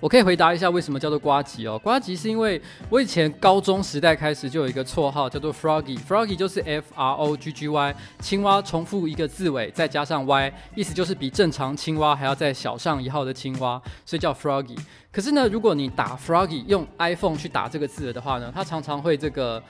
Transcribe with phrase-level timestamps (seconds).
[0.00, 1.76] 我可以回答一下为什么叫做瓜吉哦？
[1.82, 14.78] 瓜吉是因为我以前高中时代开始就有一个绰号叫做 Froggy，Froggy 就是 F R O G G Y，青蛙重复一个字尾再加上 Y，意思就是比正常青蛙还要再小上一号的青蛙，所以叫 Froggy。
[15.10, 19.60] 可是呢，如果你打 Froggy 用 iPhone 去打这个字的话呢，它常常会这个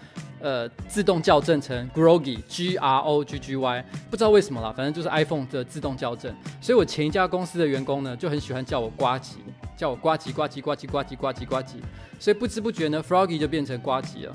[0.40, 6.36] 呃自动校正成 Groggy，G R O G G Y，不知道为什么啦，反正就是 iPhone 的自动校正。
[6.60, 9.36] 所以我前一家公司的员工呢就很喜欢叫我瓜吉。
[9.78, 11.76] 叫我呱唧呱唧呱唧呱唧呱唧呱唧，
[12.18, 14.34] 所以不知不觉呢，Froggy 就变成呱唧了。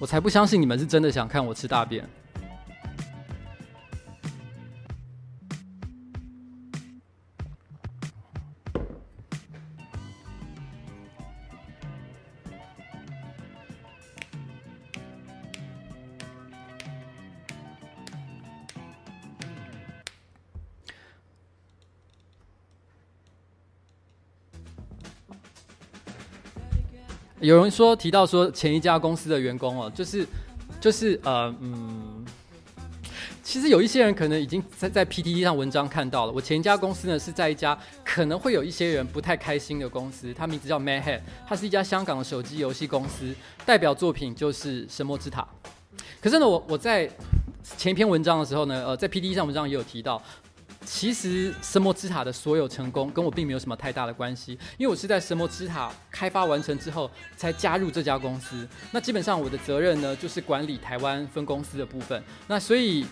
[0.00, 2.04] 我才不相信你们是真的想看我吃大便。
[27.46, 30.26] 有人说提到说前一家公司的员工哦，就是
[30.80, 32.24] 就是呃嗯，
[33.40, 36.32] 其实有一些人可能已经在在 PTT 上文章看到了。
[36.32, 43.32] 我前一家公司呢是在一家可能会有一些人不太开心的公司，它名字叫 Madhead，它是一家香港的手机游戏公司，
[43.64, 45.42] 代表作品就是《神魔之塔》。
[46.20, 47.08] 可是呢，我我在
[47.76, 50.20] 前一篇文章的时候呢，呃，在 PTT 上文章也有提到。
[50.86, 58.66] 其实神魔之塔的所有成功跟我并没有什么太大的关系，因为我是在神魔之塔开发完成之后才加入这家公司。
[58.92, 62.22] 那基本上我的责任呢，就是管理台湾分公司的部分。
[62.46, 63.04] 那所以。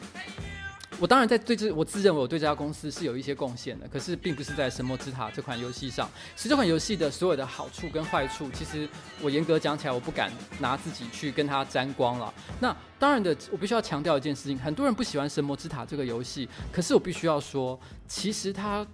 [1.04, 6.08] 我当然在对这，我自认为我对这家公司是有一些贡献的，可是并不是在《神魔之塔》这款游戏上。
[6.34, 8.88] 其实这款游戏的所有的好处跟坏处，其实
[9.20, 12.32] 我严格讲起来，我不敢拿自己去跟它沾光了。
[12.58, 17.78] 那当然的，我必须要强调一件事情：很多人不喜欢《神魔之塔》这个游戏，可是我必须要说，
[18.08, 18.86] 其实它，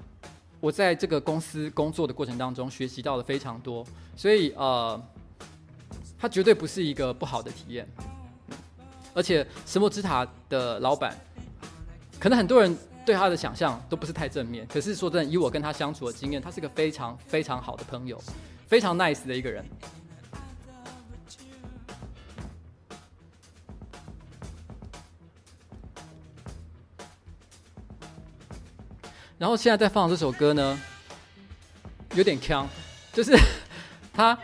[0.58, 3.86] 我在这个公司工作的过程当中学习到了非常多，
[4.16, 5.00] 所以呃，
[6.18, 7.88] 它绝对不是一个不好的体验。
[9.14, 11.16] 而且《神魔之塔》的老板。
[12.20, 12.76] 可能很多人
[13.06, 18.22] 对他的想象都不是太正面，可是说真的，以我跟他相处的经验，他是个非常非常好的朋友，
[18.66, 19.64] 非常 nice 的一个人。
[29.38, 30.78] 然后现在在放这首歌呢，
[32.14, 32.66] 有点锵，
[33.14, 33.34] 就是
[34.12, 34.38] 他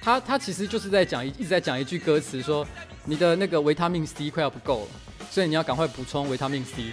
[0.00, 2.66] 他他其实就是在讲一一直在讲一句歌词，说
[3.04, 4.88] 你的那个维他命 C 快要不够了。
[5.30, 6.92] 所以你要赶快补充维他命 C。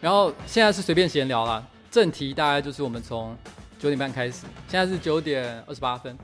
[0.00, 3.38] 然后现在是随便闲聊啦，正题大概就是我们从
[3.78, 6.18] 九点半开始，现在是九点二十八分。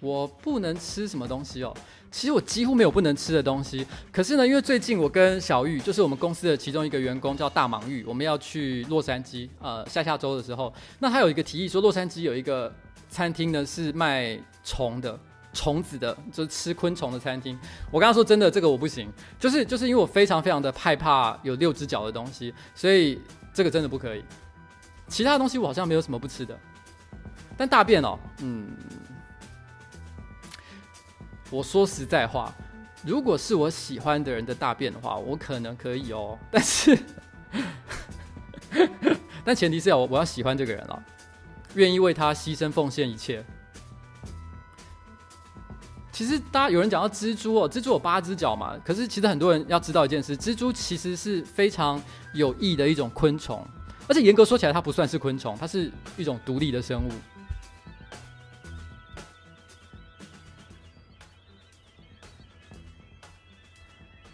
[0.00, 1.76] 我不能吃什么东西哦。
[2.12, 12.70] 其实我几乎没有不能吃的东西，可是呢，因为最近我跟小玉，就是我们公司的其中一个员工叫大忙玉，我们要去洛杉矶，呃，下下周的时候，那他有一个提议说，洛杉矶有一个
[13.08, 15.18] 餐厅呢是卖虫的，
[15.54, 17.58] 虫子的，就是吃昆虫的餐厅。
[17.90, 19.10] 我跟他说真的，这个我不行，
[19.40, 23.18] 就是就是因为我非常非常的害怕有六只脚的东西，所以
[23.54, 24.22] 这个真的不可以。
[25.08, 26.54] 其他东西我好像没有什么不吃的，
[27.56, 28.70] 但大便哦，嗯。
[31.52, 32.50] 我说实在话，
[33.04, 36.38] 如果是我喜欢的人的大便的话，我可能可以哦。
[36.50, 36.98] 但是，
[39.44, 41.02] 但前提是要我我要喜欢这个人了，
[41.74, 43.44] 愿意为他牺牲奉献一切。
[46.10, 48.74] 其实，大家有人讲到蜘蛛哦，蜘蛛有八只脚嘛。
[48.82, 52.02] 可是，其实很多人要知道一件事，蜘蛛其实是非常
[52.32, 53.62] 有益的一种昆虫，
[54.08, 57.10] 而且严格说起来，它不算是昆虫，它是一种独立的生物。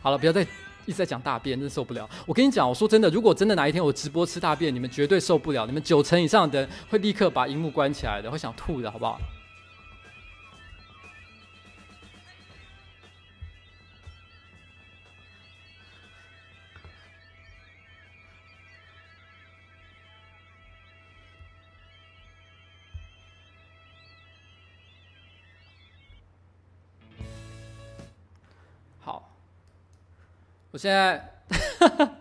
[0.00, 0.42] 好了，不要再
[0.86, 2.08] 一直在讲大便，真的受不了。
[2.24, 9.18] 我跟你讲，我说真的，如果真的哪一天我直播吃大便，你们绝对受不了，你们九成以上的人会立刻把荧幕关起来的，会想吐的，好不好？
[30.78, 31.42] 现在，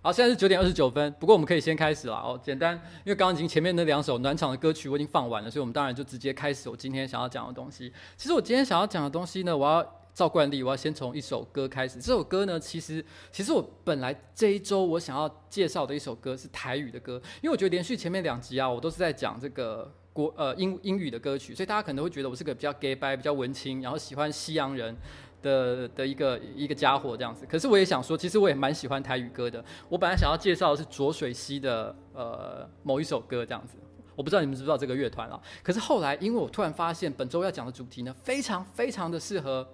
[0.00, 2.38] 好，现在是九点二十九分，不过我们可以先开始了哦。
[2.40, 2.74] 简单，
[3.04, 7.92] 因为刚刚已经前面那两首暖场的歌曲我已经放完了，所以我们当然就直接开始我今天想要讲的东西。
[8.16, 11.98] 其实我今天想要讲的东西呢，我要照惯例，我要先从一首歌开始。
[11.98, 24.94] 这首歌呢，其实其实我本来这一周我想要介绍的一首歌是台语的歌，因为我觉得连续前面两集啊，我都是在讲这个国呃英英语的歌曲，所以大家可能会觉得我是个比较 gay 掰、比较文青，然后喜欢西洋人。
[25.44, 29.62] 的的一个一个家伙这样子，可是我也想说，其实我也蛮喜欢台语歌的。
[29.90, 33.76] 我本来想要介绍的是浊水溪的呃某一首歌这样子，
[34.16, 35.38] 我不知道你们知不知道这个乐团啊？
[35.62, 39.68] 可是后来，因为我突然发现本周要讲的主题呢，非常非常的适合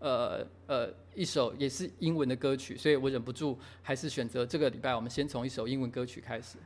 [0.00, 6.58] 呃呃一首也是英文的歌曲，所以我忍不住还是选择这个礼拜我们先从一首英文歌曲开始。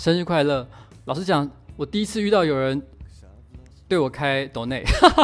[0.00, 0.66] 生日快乐！
[1.04, 2.80] 老实讲，我第一次遇到有人
[3.86, 4.82] 对我开抖内，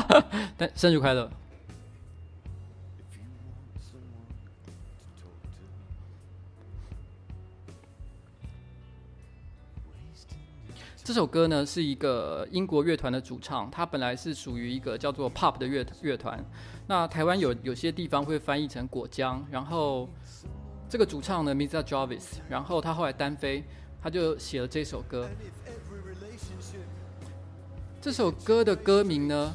[0.55, 1.31] 但生日快乐。
[11.03, 16.45] 这首歌呢是一个英国乐团的主唱，他本来是属于一个叫做 Pop 的乐乐团。
[16.87, 20.07] 那台湾有有些地方会翻译成果浆，然后
[20.87, 23.65] 这个主唱呢名字叫 Jarvis，然后他后来单飞。
[24.03, 25.29] 他就写了这首歌。
[28.01, 29.55] 这首歌的歌名呢？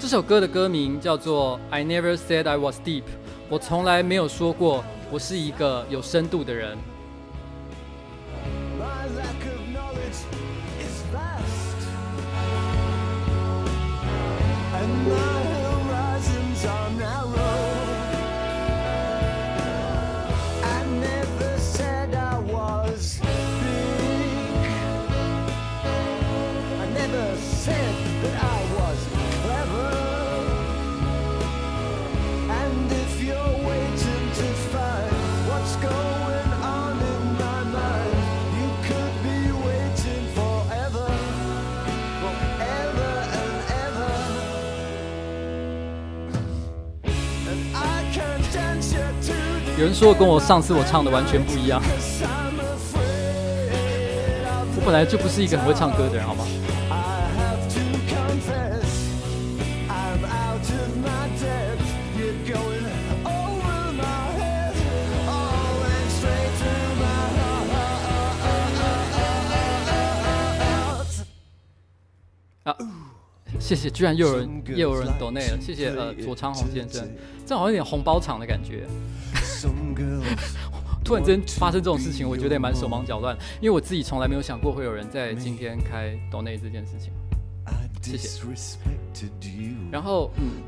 [0.00, 3.02] 这首歌的歌名叫做《I Never Said I Was Deep》。
[3.50, 6.78] 我从来没有说过我是一个有深度的人。
[49.78, 51.80] 有人说跟我上次我唱的完全不一样，
[54.74, 56.44] 我本来就不是一个很会唱歌的人，好吗？
[72.64, 72.74] 啊，
[73.60, 77.08] 谢谢，居然又有人又有人抖内了，谢谢呃左昌宏先生，
[77.46, 78.88] 这好像有点红包场的感觉。
[81.04, 87.12] 突然间发生这种事情，我觉得也蛮手忙脚乱，因为我自己从来没有想过会有人在今天开抖内这件事情。
[88.02, 88.28] 谢谢。
[89.90, 90.62] 然后，嗯，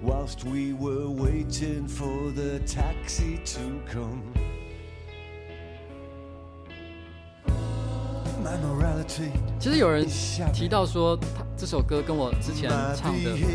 [9.58, 10.06] 其实有人
[10.52, 13.46] 提到说，他这首歌跟我之前唱的不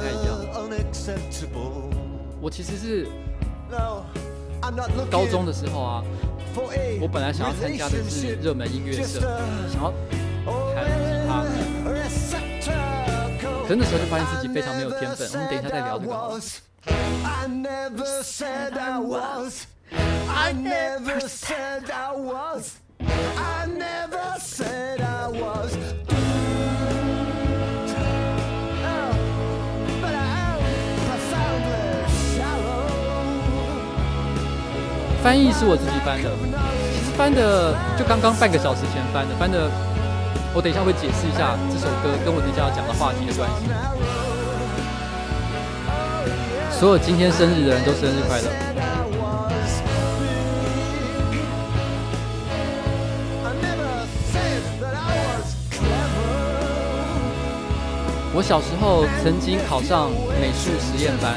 [0.00, 0.38] 太一样。
[2.40, 3.08] 我其实是。
[5.10, 6.04] 高中的时候啊，
[7.00, 9.20] 我本来想要参加的是热门音乐社，
[9.72, 9.92] 想要
[10.74, 11.44] 弹吉他，
[13.62, 15.28] 可是那时候就发现自己非常没有天分。
[15.32, 16.10] 我们等一下再聊这个。
[35.22, 36.30] 翻译是我自己翻的，
[36.96, 39.70] 其实翻的就刚刚半个小时前翻的，翻的
[40.54, 43.68] 我等一下会解释一下这首歌跟我等一下要讲的话题的关系。
[46.72, 48.48] 所有今天生日的人都生日快乐。
[58.32, 60.08] 我小时候曾经考上
[60.40, 61.34] 美术实验班，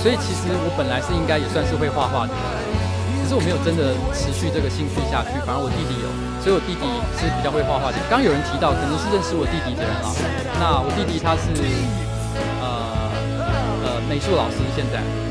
[0.00, 2.32] 所以其实我本来是应该也算是会画画的。
[3.30, 6.10] 是我没有真的持续这个兴趣下去，反而我弟弟有，
[6.42, 6.82] 所以我弟弟
[7.14, 7.98] 是比较会画画的。
[8.10, 10.10] 刚刚有人提到，可能是认识我弟弟的人啊。
[10.58, 11.54] 那我弟弟他是
[12.58, 12.66] 呃
[13.86, 15.29] 呃美术老师，现在。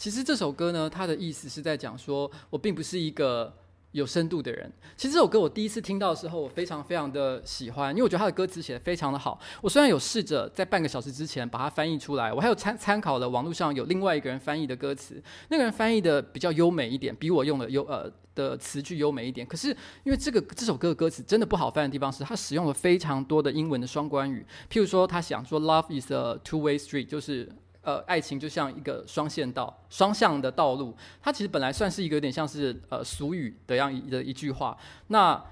[0.00, 3.54] 其实这首歌呢，它的意思是在讲说，我并不是一个
[3.92, 4.72] 有深度的人。
[4.96, 9.38] 其实这首歌我第一次听到的时候，我非常非常的喜欢，因为我觉得它的歌词写得非常的好。
[9.60, 19.46] 我虽然有试着在半个小时之前把它翻译出来，我还有参参考了网络上有另外一个人翻译的歌词，那个人翻译的比较优美一点，比我用的优呃的词句优美一点。
[19.46, 19.68] 可是
[20.04, 27.46] 因为这个这首歌的歌词真的不好翻的地方是，它使用了非常多的英文的双关语，譬如说他想说 “Love is a two-way street”，就是。
[27.82, 30.94] 呃，爱情就像一个双线道、双向的道路。
[31.22, 34.76] 它其实本来算是一个有点像是呃俗语的样一的一句话。
[35.06, 35.42] 那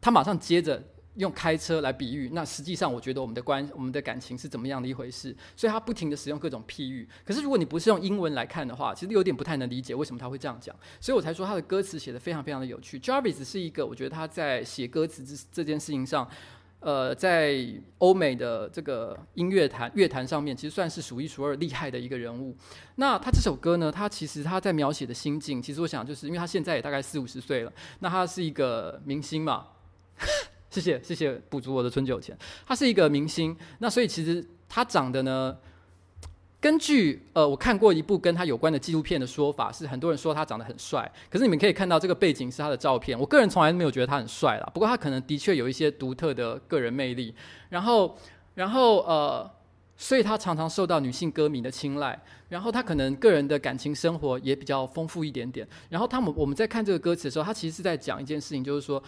[0.00, 0.82] 他马上接着
[1.16, 2.30] 用开车来比喻。
[2.32, 5.36] 那实际上，我觉得我们的关、我们的感情是怎么样的一回事？
[5.54, 7.06] 所以他不停地使用各种譬喻。
[7.24, 10.74] 可是如果你不是用英文来看的话，其实有点不太能理解为什么他会这样讲。
[10.98, 12.98] 所以我才说他的歌词写得非常非常的有趣。
[12.98, 16.26] Jarvis 是一个，我觉得他在写歌词这这件事情上。
[16.84, 22.54] 呃，在欧美的这个音乐坛乐坛上面，其实算是数一数二厉害的一个人物。
[22.96, 29.68] 那他这首歌呢，他其实他在描写的心境，其实我想就是因为他现在也大概四五十岁了，那他是一个明星嘛，
[30.68, 32.36] 谢谢谢谢补足我的春酒钱，
[32.66, 35.56] 他是一个明星，那所以其实他长得呢。
[36.64, 41.12] 根据呃，我看过一部跟他有关的纪录片的说法，是很多人说他长得很帅。
[41.28, 44.70] 可是你们可以看到这个背景是他的照片，我个人从来没有觉得他很帅啦。
[44.72, 47.34] 不过他可能的确有一些独特的个人魅力。
[47.68, 48.16] 然后，
[48.56, 49.50] 然后呃，
[49.98, 52.18] 所以他常常受到女性歌迷的青睐。
[52.48, 55.68] 然后他可能个人的感情生活也比较丰富一点点。
[55.90, 59.02] 然后他们我们在看这个歌词的时候，他其实是在讲一件事情，就是说，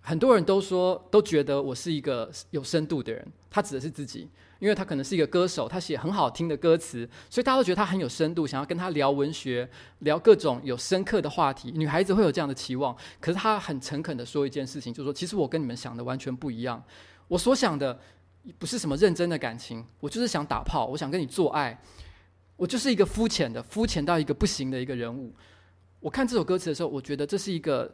[0.00, 4.30] 很多人都说都觉得我是一个有深度的人，他指的是自己。
[4.60, 9.68] 因为他可能是一个歌手，他写很好听的歌词，所以大家都觉得他很有深度，想要跟他聊文学，
[10.00, 11.72] 聊各种有深刻的话题。
[11.74, 16.80] 女孩子会有这样的期望，可是他很诚恳地说一件事情，就是说，其实我跟你们想的完全不一样。
[17.26, 17.98] 我所想的
[18.58, 21.82] 不是什么认真的感情，我就是想打炮，我想跟你做爱，
[22.56, 25.34] 我就是一个肤浅的、肤浅到一个不行的一个人物。
[25.98, 27.90] 我看这首歌词的时候，我觉得这是一个。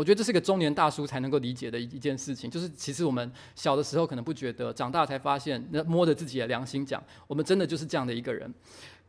[0.00, 8.50] 我觉得这是个中年大叔才能够理解的一一件事情，就是其实我们小的时候可能不觉得，长大才发现，那摸着自己的良心讲，我们真的就是这样的一个人。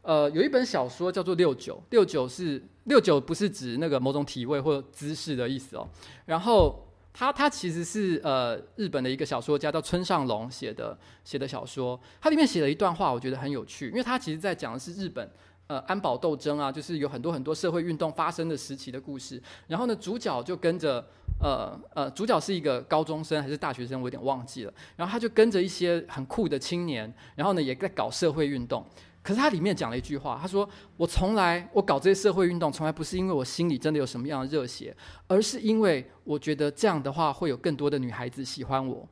[0.01, 5.87] 呃，有一本小说叫做《六九》，六九是六九，不是指那个某种体位或姿势的意思哦。
[6.25, 15.31] 然后他他其实是呃日本的一个小说家叫村上隆写的写的小说，它里面写了一段话，我觉得很有趣，因为他其实在讲的是日本。
[15.71, 19.41] 呃，安保斗争啊，就是有很多很多社会运动发生的时期的故事。
[19.67, 21.01] 然后呢，主角就跟着，
[21.39, 24.73] 呃呃，主角是一个高中生还是大学生，我有点忘记了。
[24.97, 28.85] 然后他就跟着一些很酷的青年，然后呢也在搞社会运动。
[29.23, 34.93] 可是他里面讲了一句话，他说：“我从来我搞这些社会运动，从来不是因为我心里真的有什么样的热血，
[35.27, 39.07] 而是因为我觉得这样的话会有更多的女孩子喜欢我。”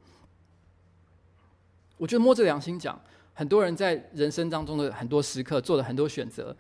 [1.96, 3.02] 我觉得摸着良心讲。
[3.40, 6.54] 很多人在人生当中的很多时刻做了很多选择，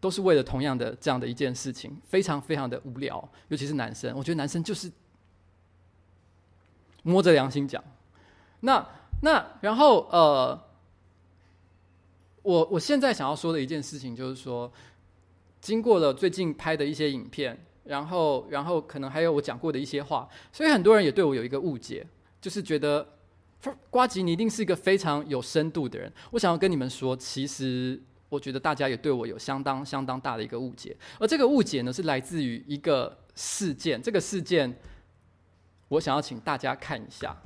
[0.00, 3.16] 都是为了同样的这样的一件事情，非常非常的无聊。
[3.50, 4.90] 尤其是男生，我觉得男生就是
[7.04, 7.80] 摸着良心讲。
[8.62, 8.84] 那
[9.22, 10.60] 那然后呃，
[12.42, 14.72] 我我现在想要说的一件事情就是说，
[15.60, 22.04] 经过了最近拍的一些影片，然后然后可能还有我讲过的一些话，所以很多人也对我有一个误解，
[22.40, 23.13] 就是觉得。
[23.90, 26.12] 呱吉，你一定是一个非常有深度的人。
[26.30, 30.96] 我想要跟你们说，其实我觉得大家也对我有相当相当大的一个误解。
[31.18, 34.02] 而这个误解呢，是来自于一个事件。
[34.02, 34.76] 这个事件，
[35.88, 37.36] 我想要请大家看一下。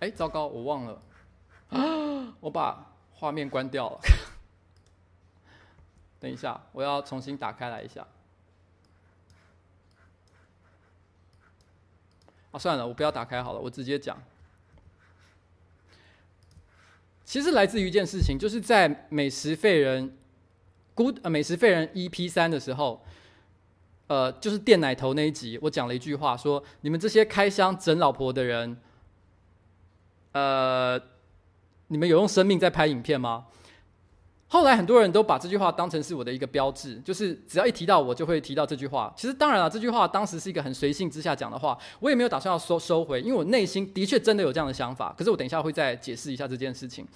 [0.00, 1.02] 哎，糟糕，我忘了，
[1.68, 4.00] 啊， 我把画面关掉了。
[6.18, 8.06] 等一下，我要重新打开来一下。
[12.52, 14.20] 啊，算了，我不要打开好了，我直接讲。
[17.24, 20.16] 其实来自于一件事情，就是在美食废人
[20.94, 23.04] Good 呃美食废人 EP 三的时候，
[24.08, 28.76] 呃，就是电奶头那一集，我讲了一句话，说你们这些开箱整老婆的人，
[30.32, 31.00] 呃，
[31.86, 33.46] 你们有用生命在拍影片吗？
[34.52, 39.12] 后来很多人都把这句话当成是我的一个标志，就是只要一提到我就会提到这句话。
[39.16, 45.14] 其实当然了，这句话当时是一个很随性之下讲的话，我也没有打算要收收回，因为我内心的确真的有这样的想法。
[45.16, 47.06] 可是我等一下会再解释一下这件事情。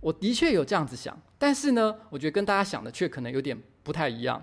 [0.00, 4.42] 我的确有这样子想，但是呢，我觉得跟大家想的却可能有点不太一样。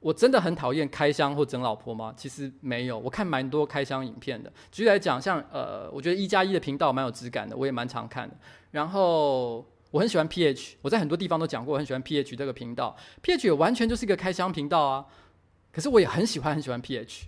[0.00, 2.12] 我真的很讨厌开箱或整老婆吗？
[2.18, 4.52] 其实没有，我看蛮多开箱影片的。
[4.70, 8.36] 举例来讲，像呃，我觉得一加一的频道蛮有质感的，我也蛮常看的。
[8.72, 9.64] 然后。
[9.92, 12.96] 我很喜欢 PH，我在很多地方都讲过，我很喜欢 PH 这个频道。
[13.22, 15.06] PH 也完全就是一个开箱频道啊，
[15.70, 17.26] 可是我也很喜欢很喜欢 PH。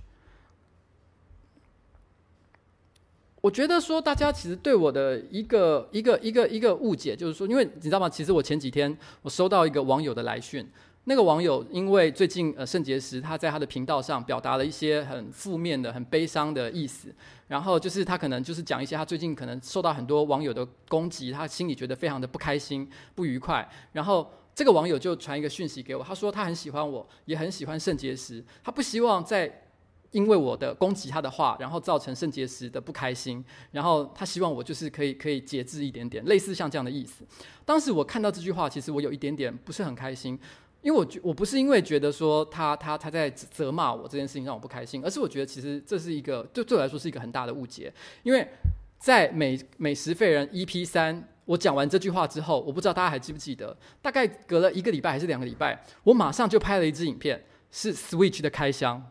[3.43, 8.09] 我觉得说大家其实对我的一个一个一个一个误解，就是说，因为你知道吗？
[8.09, 10.67] 其实我前几天我收到一个网友的来讯。
[11.07, 17.15] 那个网友因为最近呃肾结石他在他的频道上表达了一些很负面的、很悲伤的意思，
[17.47, 23.69] 然后就是他可能就是讲一些他最近可能受到很多网友的攻击，他心里觉得非常的不开心、不愉快。
[23.93, 29.63] 然后这个网友就传一个讯息给我，他说他很喜欢我，也很喜欢肾结石，他不希望再
[30.13, 33.45] 因为我的攻击他的话，然后造成肾结石的不开心。
[33.73, 37.27] 然后他希望我就是可以可以节制一点点，类似像这样的意思。
[37.65, 40.39] 当时我看到这句话，其实我有一点点不是很开心。
[40.85, 47.91] 因为我觉我不是因为觉得说他他他在责骂我这件事情让我不开心，而是我觉得其实这是一个对对我来说是一个很大的误解。
[48.23, 48.47] 因为
[48.99, 59.11] 在美美食废人 EP 三，我讲完这句话之后，我不知道大家还记不记得，大概隔了一个礼拜还是两个礼拜，我马上就拍了一支影片，是 Switch 的开箱，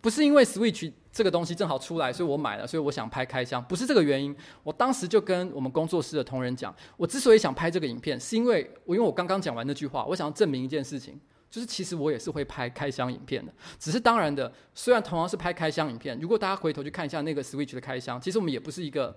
[0.00, 0.92] 不是因为 Switch。
[1.12, 4.34] 这个东西正好出来，所以我买了，所以我想拍开箱，不是这个原因。
[4.62, 11.18] 我当时就跟我们工作室的同仁讲，我之所以想拍这个影片，是因为我因为我刚刚讲完那句话，我想要证明一件事情，
[11.50, 13.52] 就是其实我也是会拍开箱影片的。
[13.78, 19.16] 只是当然的，虽然同样是拍开箱影片，如果大家回头去看一下那个 Switch 的开箱，其实我们也不是一个，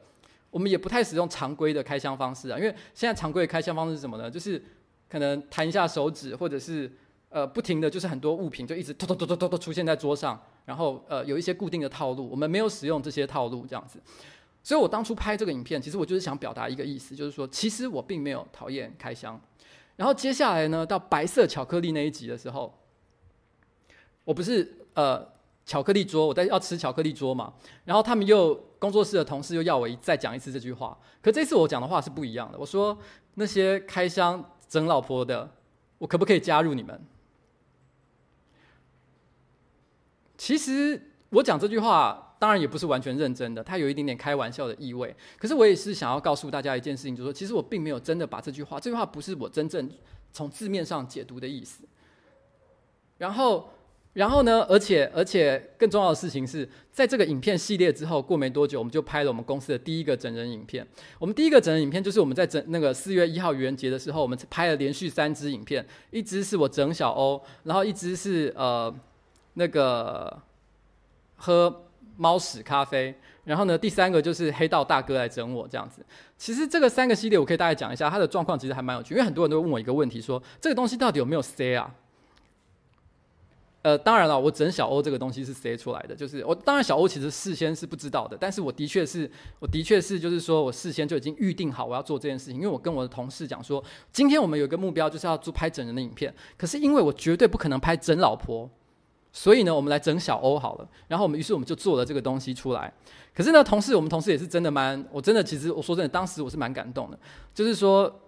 [0.49, 2.57] 我们也不太使用常规的开箱方式啊。
[2.57, 4.31] 因为现在常规的开箱方式是什么呢？
[4.31, 4.59] 就是
[5.07, 6.91] 可能弹一下手指，或者是
[7.33, 10.39] 呃不停的就是很多物品就一直突突突突突突出现在桌上。
[10.65, 13.99] 然后呃有一些固定的套路，我们没有使用这些套路这样子，
[14.63, 19.37] 所以我当初拍这个影片，其实我就是想表达一个意思，就是说其实我并没有讨厌开箱。
[19.97, 22.73] 然后接下来呢，到白色巧克力那一集的时候，
[24.23, 25.27] 我不是呃
[25.65, 32.97] 巧克力桌，我在要吃巧克力桌嘛，然后他们又工作室的同事又要我一再讲一次这句话，可这次我讲的话是不一样的，我说
[33.33, 35.51] 那些开箱整老婆的，
[35.97, 37.01] 我可不可以加入你们？
[40.43, 45.15] 其实我讲这句话，当然也不是完全认真的，它有一点点开玩笑的意味。
[45.39, 49.89] 可是我也是想要告诉大家一件事情，就是说，其实我并没有真的把这句话，这句话不是我真正
[50.33, 51.85] 从字面上解读的意思。
[53.19, 53.69] 然后，
[54.11, 60.85] 然后呢，而且而且更重要的事情是，在这个影片系列之后，过没多久，我们就拍了我们公司的第一个整人影片。
[61.19, 68.93] 我们第一个整人影片就是我们在整那个四月一号愚人节的时候，我们拍了连续三支影片，一支是我整小欧，然后一支是呃。
[69.53, 70.41] 那个
[71.35, 71.85] 喝
[72.15, 76.05] 猫屎咖啡，然后呢，第三个就是黑道大哥来整我这样子。
[76.37, 81.95] 其实这个三个系列我可以大概讲一下，它的状况其实还蛮有趣，因为很多人都问我一个问题说，这个东西到底有没有 C 啊？
[83.81, 98.69] 呃，当然了，我整小欧这个东西是 C 出来的，就是我当然小欧其实事先是不知道的，但是我的确是，我的确是就是说我事先就已经预定好我要做这件事情，因为我跟我的同事讲说，今天我们有一个目标就是要做拍整人的影片，可是因为我绝对不可能拍整老婆。
[99.35, 100.87] 所以呢，我们来整小欧好了。
[101.07, 102.93] 然后我们于是我们就做了这个东西出来。
[103.33, 107.17] 可是呢，同事我们同事也是真的蛮，我真的其实我说真的，当时我是蛮感动的。
[107.51, 108.21] 就是说，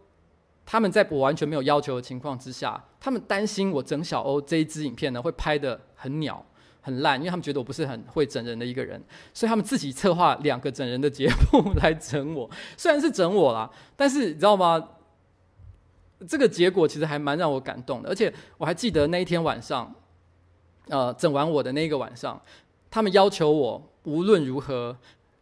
[0.66, 6.44] 他们在我完全没有要求的情况之下，他们担心我整小欧这一支影片呢会拍得很鸟、
[6.82, 9.00] 很烂，因为他们觉得我不是很会整人的一个人，
[9.32, 12.50] 所以他们自己策划两个整人的节目来整我。
[12.76, 14.84] 虽然是整我啦，但是你知道吗？
[16.28, 18.10] 这个结果其实还蛮让我感动的。
[18.10, 19.94] 而且我还记得那一天晚上。
[20.88, 22.42] 呃，整完我的那个晚上，
[22.90, 24.96] 他们要求我无论如何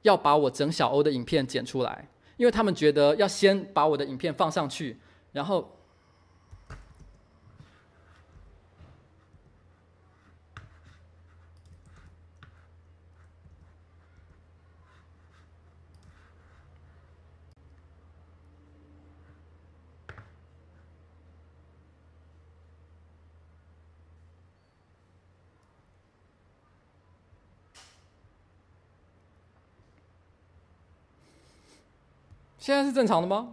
[0.03, 4.97] 要把我整小欧的影片剪出来，因为他们觉得要先把我的影片放上去，
[5.31, 5.69] 然后。
[32.73, 33.49] 现在是正常的吗？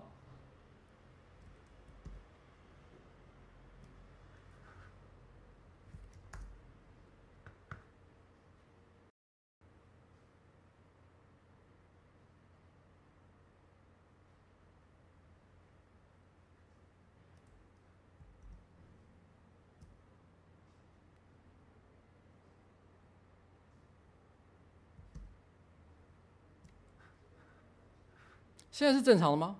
[28.81, 29.57] 现在是正常的吗？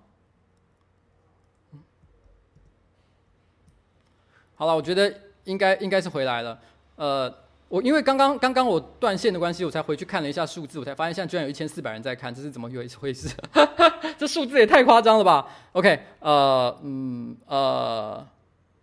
[4.55, 6.59] 好了，我觉得应该应该是回来了。
[6.95, 7.31] 呃，
[7.69, 13.29] 我因为刚刚刚刚我断线的关系，我才回去看了一下数字，我才发现现在居然有一千四百人在看，这是怎么一回事？
[14.17, 18.27] 这数字也太夸张了吧？OK，呃，嗯，呃。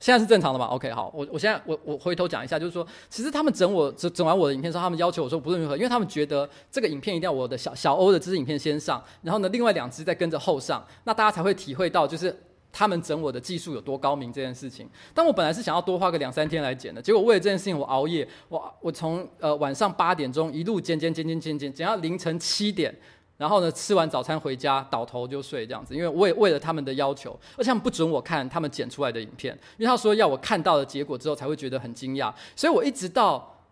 [0.00, 12.32] 现在是正常的吗？OK，好，我我现在我我回头讲一下，就是说，其实他们整我整整完我的影片之后，他们要求我说不论如何，因为他们觉得这个影片一定要我的小小欧的这支影片先上，然后呢，另外两支再跟着后上，那大家才会体会到就是
[12.70, 14.88] 他们整我的技术有多高明这件事情。
[15.12, 22.94] 但我本来是想要多花个两三天来剪的，结果为了这件事情我熬夜，我我从呃晚上八点钟一路剪剪剪剪剪剪剪到凌晨七点。
[23.38, 33.64] 然后呢，吃完早餐回家，倒头就睡这样子，因为为为了他们的要求，而且他们不准我看他们剪出来的影片，因为他说要我看到了结果之后才会觉得很惊讶，所以我一直到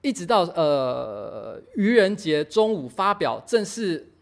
[0.00, 4.12] 一直到呃愚人节中午发表正式。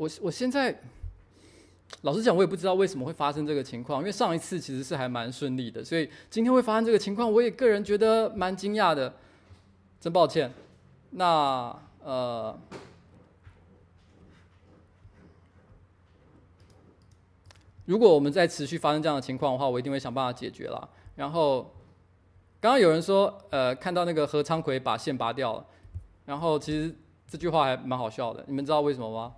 [0.00, 0.74] 我我现在
[2.00, 9.12] 老实讲，我也不知道为什么会发生这个情况，因为上一次其实是还蛮顺利的，所以今天会发生这个情况，我也个人觉得蛮惊讶的，
[10.00, 10.50] 真抱歉。
[11.10, 12.58] 那呃，
[17.84, 20.88] 如果我们再持续发生这样的情况的话，我一定会想办法解决了。
[21.14, 21.74] 然后
[22.58, 25.66] 刚刚有人说，呃，看到那个何昌奎把线拔掉了，
[26.24, 26.96] 然后其实
[27.28, 29.34] 这句话还蛮好笑的，你们知道为什么吗？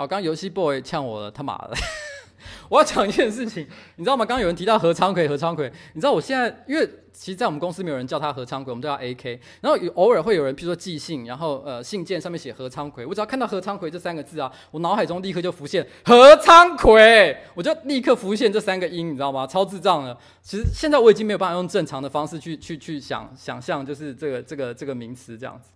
[0.00, 1.74] 好，刚游戏 boy 呛我了，他妈的！
[2.70, 4.24] 我要讲一件事情，你知道吗？
[4.24, 9.38] 刚刚有人提到何昌奎，何昌奎，你知道我现在，因为其实，在我们公司没有人叫他何昌奎，我们都叫 AK。
[9.60, 19.46] 然后偶尔会有人，譬如说寄信，然后呃，信件上面写何昌奎，我只要看到何昌奎这三个字啊，我脑海中立刻就浮现何昌奎，我就立刻浮现这三个音，你知道吗？
[19.46, 20.16] 超智障的。
[20.40, 25.68] 其实现在我已经没有办法用正常的方式去去去想想象，就是这个这个这个名词这样子。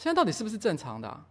[0.00, 1.24] 现在到底是不是正常的？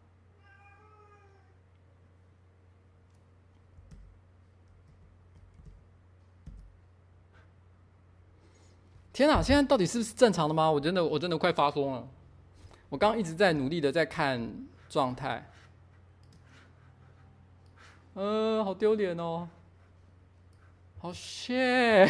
[9.11, 9.41] 天哪！
[9.41, 10.69] 现在到底是不是正常的吗？
[10.69, 12.07] 我真的，我真的快发疯了。
[12.89, 14.39] 我刚刚一直在努力的在看
[14.87, 15.43] 状态。
[18.13, 19.49] 嗯，好丢脸哦。
[20.99, 22.07] 好谢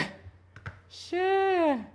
[0.90, 1.86] 谢。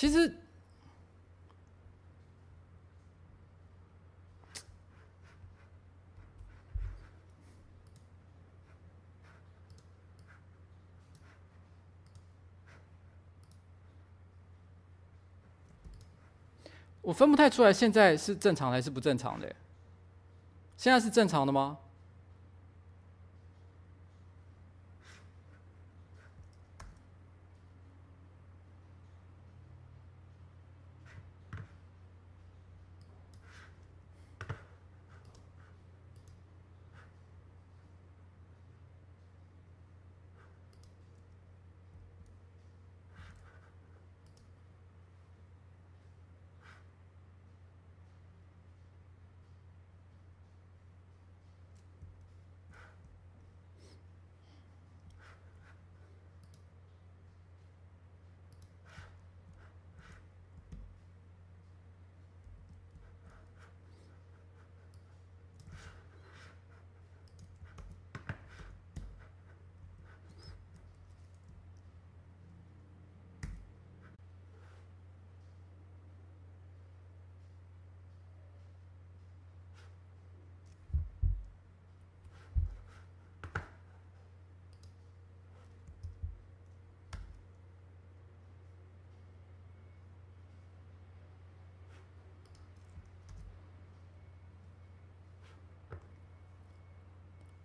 [0.00, 0.34] 其实，
[17.02, 19.54] 我分不太出来，现在是正常还是不正常的？
[20.78, 21.76] 现在是正常的吗？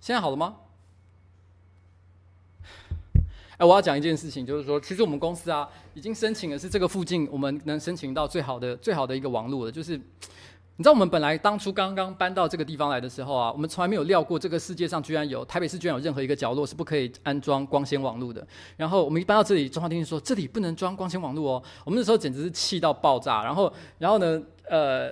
[0.06, 0.56] 现在好了吗？
[3.58, 9.72] 哎，我要讲一件事情，就是说，其实我们公司啊，已经申请的是这个附近我们能申请到最好的、最好的一个网络了。
[9.72, 10.04] 就是，你
[10.78, 18.48] 知道，我们本来当初刚刚搬到这个地方来的时候啊，我们从来没有料过这个世界上居然有台北市居然有任何一个角落是不可以安装光纤网络的。
[18.78, 21.64] 然后我们一搬到这里，中华电信说这里不能装光纤网络哦。
[21.84, 23.44] 我们那时候简直是气到爆炸。
[23.44, 24.40] 然后，然后呢，
[24.70, 25.12] 呃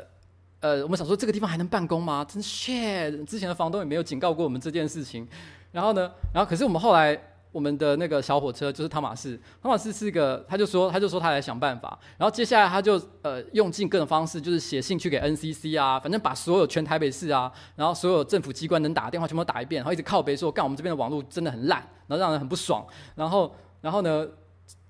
[0.64, 2.26] 呃，我们想说这个地方还能办公吗？
[2.26, 3.26] 真 shit！
[3.26, 5.28] 之前的房东也没有警告过我们这件事情。
[5.74, 7.20] 然后呢，然后可是我们后来。
[7.54, 24.28] 我们的那个小火车就是汤马士，汤马士是一个，他就说，他就说他来想办法，然后接下来他就呃用尽各种方式，就是写信去给 NCC 啊，反正把所有全台北市啊，然后所有政府机关能打的电话全部打一遍，然后一直靠北说，干我们这边的网络真的很烂，然后让人很不爽，然后然后呢，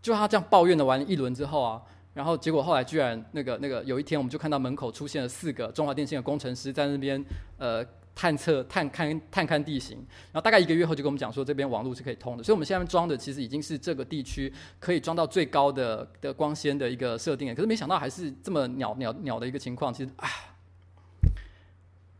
[0.01, 1.81] 就他这样抱怨了完一轮之后啊，
[2.13, 7.23] 然后结果后来居然那个那个有一天我们就看到门口出现了四个中华电信的工程师在那边
[7.57, 7.85] 呃。
[8.15, 9.97] 探测、探勘、探勘地形，
[10.31, 17.55] 然后大概一个月后就跟我们讲说，这边网络是可以通的，所以我们现在装的其实已经是这个地区可以装到最高的的光纤的一个设定了。
[17.55, 19.91] 可是没想到还是这么鸟鸟鸟的一个情况。
[19.91, 20.29] 其实啊，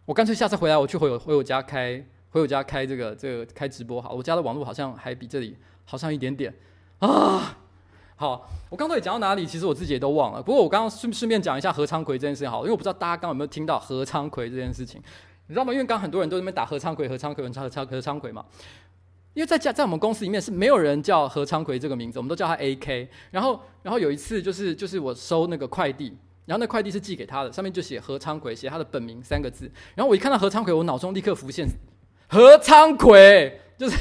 [0.06, 6.52] 我干脆下次回来我去回我回我家开回我家开这个这个开直播好，我家的网络好像还比这里好上一点点
[6.98, 7.60] 啊。
[8.16, 9.46] 好，我刚刚到底讲到哪里？
[9.46, 10.42] 其实我自己也都忘了。
[10.42, 15.02] 不过我刚刚顺顺便讲一下何昌奎这件事情好，因为我不知道大家刚刚有没有听到何昌奎这件事情。
[15.48, 15.74] 你知道吗？
[15.74, 18.46] 因为刚很多人都在那边打何昌奎、何昌奎、何昌、何昌、何昌魁嘛。
[19.34, 23.08] 因为在家在我们公司里面是没有人叫何昌奎这个名字，我们都叫他 AK。
[23.32, 29.70] 然后，然后有一次就是就是我收那个快递，然后那快递是寄给他的，上面就写何昌奎，写他的本名三个字。
[29.96, 31.68] 然后我一看到何昌奎，我脑中立刻浮现
[32.30, 33.98] 何昌奎，就是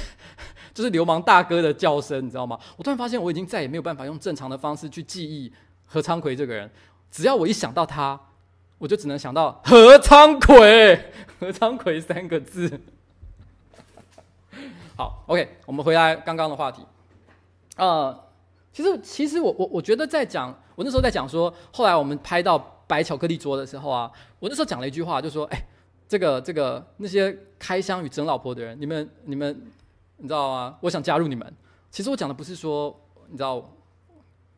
[0.74, 2.58] 就是流氓大哥的叫声，你知道吗？
[2.76, 5.52] 我突然发现我已经再也没有办法用正常的方式去记忆
[5.86, 6.70] 何昌魁这个人，
[7.10, 8.18] 只要我一想到他。
[8.78, 12.80] 我就只能想到何昌魁， 何昌魁三个字。
[14.96, 16.84] 好，OK，我们回来刚刚的话题。
[17.76, 18.24] 呃，
[18.72, 22.58] 其实其实我我我觉得在讲，我那时候在讲说，后来我们拍到
[22.88, 25.64] 白巧克力桌的时候啊，我那时候讲了一句话，就说，哎，
[26.08, 29.62] 这个这个那些开箱与整老婆的人，你们你们
[30.22, 30.78] 你知道吗？
[30.80, 31.54] 我想加入你们。
[31.90, 33.70] 其实我讲的不是说，你知道，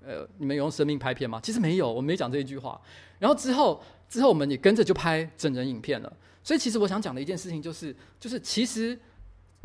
[0.07, 1.41] 呃，你们有用生命拍片吗？
[1.43, 2.81] 其实没有，我没讲这一句话。
[3.19, 3.83] 然后之后。
[4.07, 8.97] 之后我们也跟着就拍整人影片了，所以其实我想讲的一件事情就是，就是其实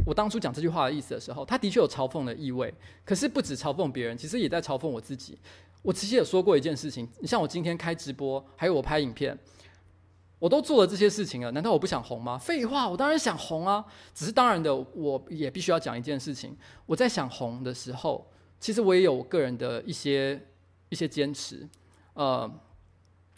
[0.08, 2.74] 我当初讲这句话的意思的时候，他的确有嘲讽的意味，
[3.06, 5.38] 可是不止嘲讽别人，其实也在嘲讽我自己。
[5.84, 9.38] 我其实也说过一件事情，你像我今天开直播，还有我拍影片，
[10.40, 12.38] 我都做了这些事情了，难道我不想红吗？
[12.38, 13.86] 废话，我当然想红啊！
[14.14, 20.48] 只是当然的，我也必须要讲一件事情，我在想红的时候，其实我也有我个人的一些
[20.90, 21.68] 一些坚持，
[22.14, 22.50] 呃。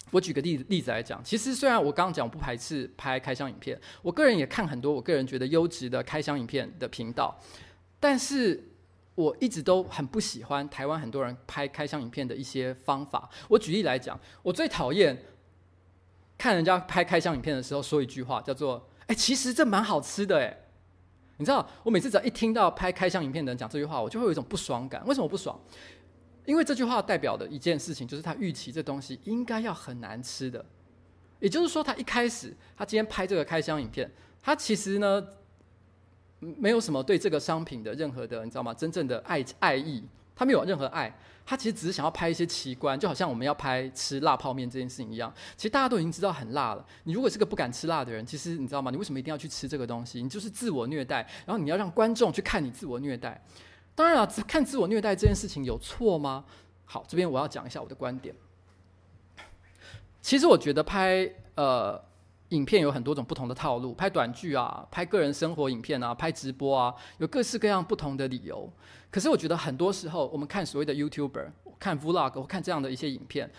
[0.10, 7.40] 我举个例子例子来讲，其实虽然我刚刚讲不排斥拍开箱影片，我个人也看很多我个人觉得优质的开箱影片的频道，
[7.98, 8.62] 但是
[9.16, 13.30] 我一直都很不喜欢台湾很多人拍开箱影片的一些方法。
[13.48, 15.18] 我举例来讲，我最讨厌
[16.42, 20.40] 看人家拍开箱影片的时候说一句话，叫做“哎，其实这蛮好吃的”。
[20.42, 20.58] 哎，
[21.38, 25.06] 你知道，我每次只要一听到拍开箱影片的人讲这句话，我就会有一种不爽感。
[25.06, 25.56] 为什么不爽？
[26.46, 30.66] 因为这句话代表的一件事情，就是他预期这东西应该要很难吃的，
[31.38, 35.24] 也就是说，他一开始他今天拍这个开箱影片，他其实呢
[36.40, 38.74] 没有什么对这个商品的任何的，你知道吗？
[38.74, 40.04] 真正的爱爱意，
[40.36, 41.16] 他没有任何爱，
[41.52, 45.30] 他其实只是想要拍一些奇观，就好像我们要拍吃辣泡面这件事情一样。
[45.58, 48.90] 其实大家都已经知道很辣了，你如果是个不敢吃辣的人，其实你知道吗？
[48.90, 50.24] 你为什么一定要去吃这个东西？
[50.24, 53.44] 你就是自我虐待，然后你要让观众去看你自我虐待。
[53.94, 56.46] 当然了，看自我虐待这件事情有错吗？
[56.86, 58.34] 好，这边我要讲一下我的观点。
[60.22, 62.02] 其实我觉得拍呃
[62.48, 68.72] 影片有很多种不同的套路，拍短剧啊，拍个人生活影片啊，拍直播啊，有各式各样不同的理由。
[69.12, 73.52] 可是我觉得很多时候，我们看所谓的 YouTuber，看 Vlog，看这样的一些影片。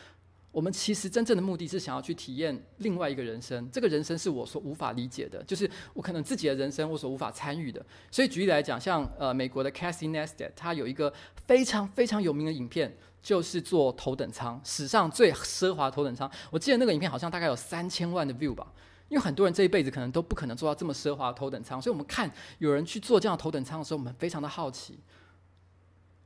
[0.50, 7.82] 我们其实真正的目的是想要去体验另外一个人生，这个人生是我所无法理解的，就是我可能自己的人生我所无法参与的。
[8.10, 11.10] 所以举例来讲，像呃美国的 Cassie Nested，他有一个
[11.46, 16.30] 非常非常有名的影片，就是坐头等舱，史上最奢华头等舱。
[16.50, 18.70] 我记得那个影片好像大概有三千万的 view 吧，
[19.08, 24.98] 因为很多人这一辈子可能都不可能坐到这么奢华的头等舱，所以我们看有人去坐这样头等舱的时候，我们非常的好奇，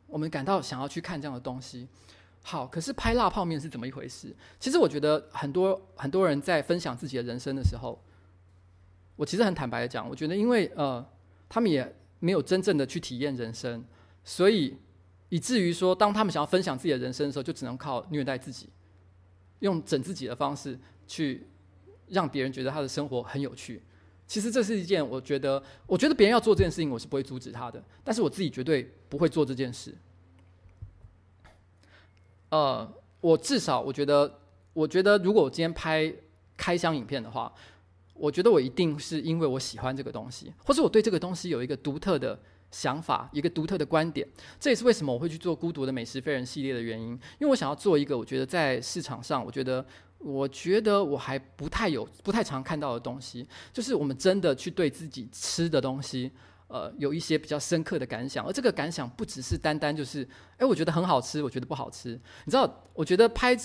[0.07, 1.89] 我们感到想要去看这样的东西。
[2.43, 4.35] 好，可是拍辣泡面是怎么一回事？
[4.61, 8.01] 其实我觉得很多很多人在分享自己的人生的时候，
[9.17, 11.05] 我其实很坦白的讲，我觉得因为呃，
[11.49, 13.85] 他们也没有真正的去体验人生，
[14.23, 14.77] 所以
[15.29, 18.69] 以至于说，当他们想要分享自己的人生的时候，就只能靠虐待自己，
[19.59, 21.49] 用整自己的方式去
[22.07, 23.83] 让别人觉得他的生活很有趣。
[24.29, 29.95] 其实这是一件我觉得，我觉得别人要做这件事情，我是不会阻止他的，但是我自己绝对不会做这件事。
[32.51, 32.91] 呃，
[33.21, 34.39] 我至少我觉得，
[34.73, 36.13] 我觉得如果我今天拍
[36.57, 37.53] 开箱影片的话，
[38.15, 42.39] 我觉得我一定是因为我喜欢这个东西，或者我对这个东西有一个独特的
[42.71, 44.27] 想法，一个独特的观点。
[44.59, 49.85] 这也是为什么我会去做孤独的美食废人系列的原因，因为我想要做一个我觉得在市场上，我觉得。
[50.19, 56.33] 我觉得我还不太有、不太常看到的东西，就是我们真的去对自己吃的东西，
[56.69, 58.47] 呃，有一些比较深刻的感想。
[58.47, 60.27] 而这个感想不只是单单就是，
[60.57, 62.11] 哎，我觉得很好吃，我觉得不好吃。
[62.45, 63.57] 你知道，我觉得拍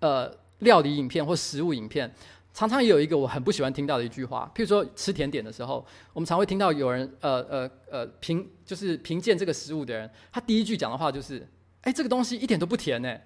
[0.00, 2.12] 呃料理影片或食物影片，
[2.54, 4.50] 常常也有一个我很不喜欢听到的一句话。
[4.54, 11.46] 譬如说吃甜点的时候，我们常会听到有人呃呃呃评，就是评鉴这个食物的人，他第一句讲的话就是，
[11.82, 13.16] 哎，这个东西一点都不甜呢。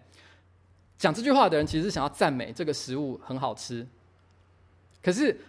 [0.99, 3.87] 讲这句话的人其实是想要赞美这个食物很好吃，
[5.03, 5.41] 可是，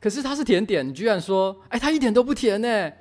[0.00, 2.92] 可是它是甜点，你居然说，哎，它一点都不甜呢？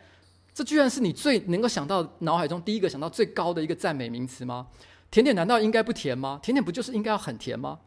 [0.53, 4.67] 这居然是你最能够想到脑海中第一个想到最高的一个赞美名词吗？
[5.11, 6.39] 甜点难道应该不甜吗？
[6.41, 7.79] 甜点不就是应该要很甜吗？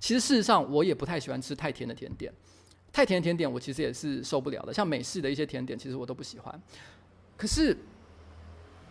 [0.00, 2.32] 其实事实上，我也不太喜欢吃太甜的甜点，
[2.92, 4.72] 太甜的甜点我其实也是受不了的。
[4.74, 6.62] 像美式的一些甜点，其实我都不喜欢。
[7.36, 7.76] 可是。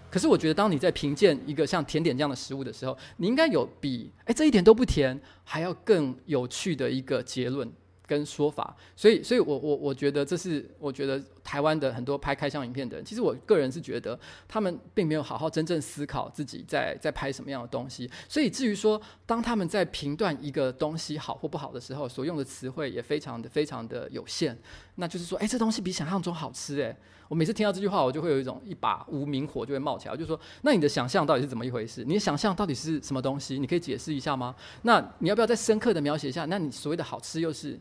[0.10, 7.70] 可是我觉得，当你在评鉴一个像甜点这样的食物的时候，你应该有比“哎，这一点都不甜”还要更有趣的一个结论
[8.08, 8.76] 跟说法。
[8.96, 18.10] 所以，所以我我我觉得这是我觉得台湾的很多拍开箱影片的人，其实我个人是觉得他们并没有好好真正思考自己在在拍什么样的东西。
[18.28, 24.58] 所以至于说，当他们在评断一个东西好或不好的时候，所用的词汇也非常的非常的有限。
[24.96, 26.98] 那就是说，哎，这东西比想象中好吃，哎。
[27.30, 32.06] 我每次听到这句话，我就会有一种一把无名火就会冒起来，就是说，那你的想象到底是怎么一回事？
[32.06, 33.60] 你的想象到底是什么东西？
[33.60, 34.56] 你可以解释一下吗？
[34.84, 36.46] 那你要不要再深刻的描写一下？
[36.46, 37.78] 那你所谓的好吃又是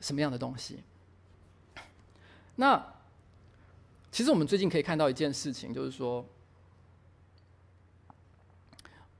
[0.00, 0.82] 什么样的东西？
[2.56, 2.94] 那
[4.10, 6.24] 其实我们最近可以看到一件事情，就是说，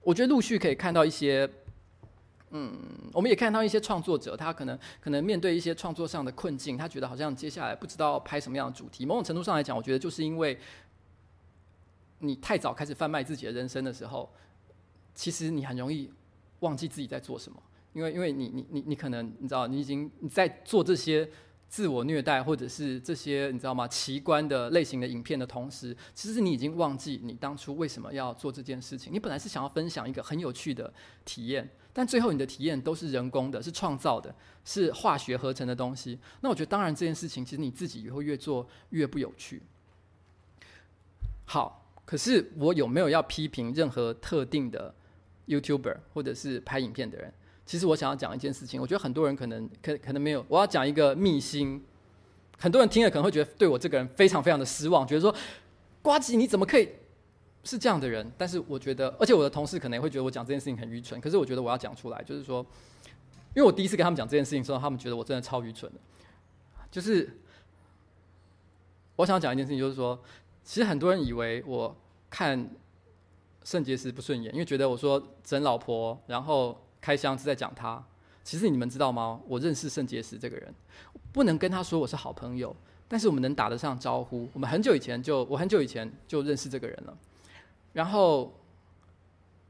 [0.03, 1.49] 我觉得陆续可以看到一些。
[2.51, 2.73] 嗯，
[3.13, 9.05] 我们也看到一些创作者，他可能可能面对一些创作上的困境，他觉得好像接下来不知道拍什么样的主题。
[9.05, 10.59] 某种程度上来讲，我觉得就是因为
[12.21, 14.33] 你太早开始贩卖自己的人生的时候，
[15.15, 16.11] 其实你很容易
[16.61, 17.63] 忘记自己在做什么，
[17.99, 21.29] 因为因为你你你你可能你知道你已经你在做这些。
[21.71, 23.87] 自我虐待，或者是这些你知道吗？
[23.87, 29.13] 奇观的类型的影片的同时，其实你已经忘记你当初为什么要做这件事情。
[29.13, 30.91] 你本来是想要分享一个很有趣的
[31.27, 34.35] 体验，但最后你的体验都是人工的，是创造的，
[34.65, 36.19] 是化学合成的东西。
[36.41, 39.61] 那我觉得，当然这件事情其实你自己以后越做越不有趣。
[41.45, 44.95] 好，可是我有没有要批评任何特定的
[45.47, 47.35] YouTuber 或者是拍影片的人？
[47.69, 50.43] 其实我想要讲一件事情，我觉得很多人可能可可能没有。
[50.49, 51.85] 我要讲一个秘辛，
[52.57, 55.33] 很多人听了可能会觉得对我这个人非常非常的失望，觉得说
[56.01, 56.89] 瓜吉你怎么可以
[57.65, 58.33] 是这样的人？
[58.39, 61.21] 但是我觉得，而且我的同事可能会觉得我讲这件事情很愚蠢。
[61.21, 62.65] 可是我觉得我要讲出来，就是说，
[63.55, 66.01] 因为我第一次跟他们讲这件事情的时候，他们觉得我真的超愚蠢的。
[66.91, 67.39] 就是
[69.17, 70.19] 我想讲一件事情，就是说，
[70.65, 71.95] 其实很多人以为我
[72.31, 72.67] 看
[73.63, 76.75] 圣结石不顺眼，因为觉得我说整老婆，然后。
[77.01, 78.03] 开箱是在讲他，
[78.43, 79.41] 其实你们知道吗？
[79.47, 80.75] 我认识圣结石这个人，
[81.33, 82.75] 不能跟他说我是好朋友，
[83.07, 84.49] 但是我们能打得上招呼。
[84.53, 87.17] 我们很久以前就，我很久以前就认识这个人了。
[87.93, 88.53] 然后，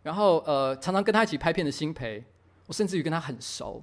[0.03, 2.25] 然后呃，常常跟他一起拍片的新培，
[2.67, 3.83] 我甚至于跟他很熟。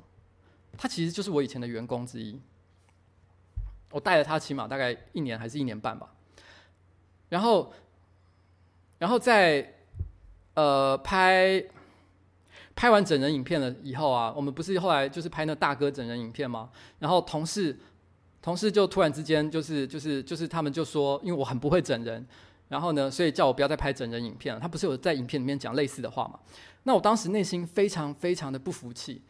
[0.77, 2.39] 他其实就是我以前的员工之一，
[3.91, 6.13] 我带了他起码大概一年还是一年半吧。
[7.29, 7.73] 然后，
[8.97, 9.73] 然后在
[10.55, 11.63] 呃拍。
[12.76, 16.69] 拍完整人影片了以后啊，我们不是后来就是拍那大哥整人影片吗？
[16.99, 17.80] 然后同事，
[18.41, 22.28] 同事就突然之间就是就是就是他们就说，因为我很不会整人，
[22.67, 24.59] 然后呢，所以叫我不要再拍整人影片了。
[24.59, 26.38] 他不是有在影片里面讲类似的话吗？
[26.84, 29.21] 那我当时内心非常非常的不服气，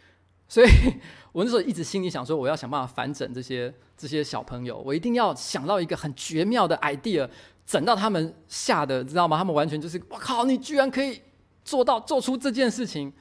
[0.48, 0.68] 所以
[1.32, 7.30] 我那时候一直心里想说，我要想办法反整这些这些小朋友，我一定要想到一个很绝妙的 idea，
[7.64, 9.38] 整到他们吓得知道吗？
[9.38, 11.22] 他们完全就是我靠，你居然可以
[11.64, 13.14] 做到做出这件事情。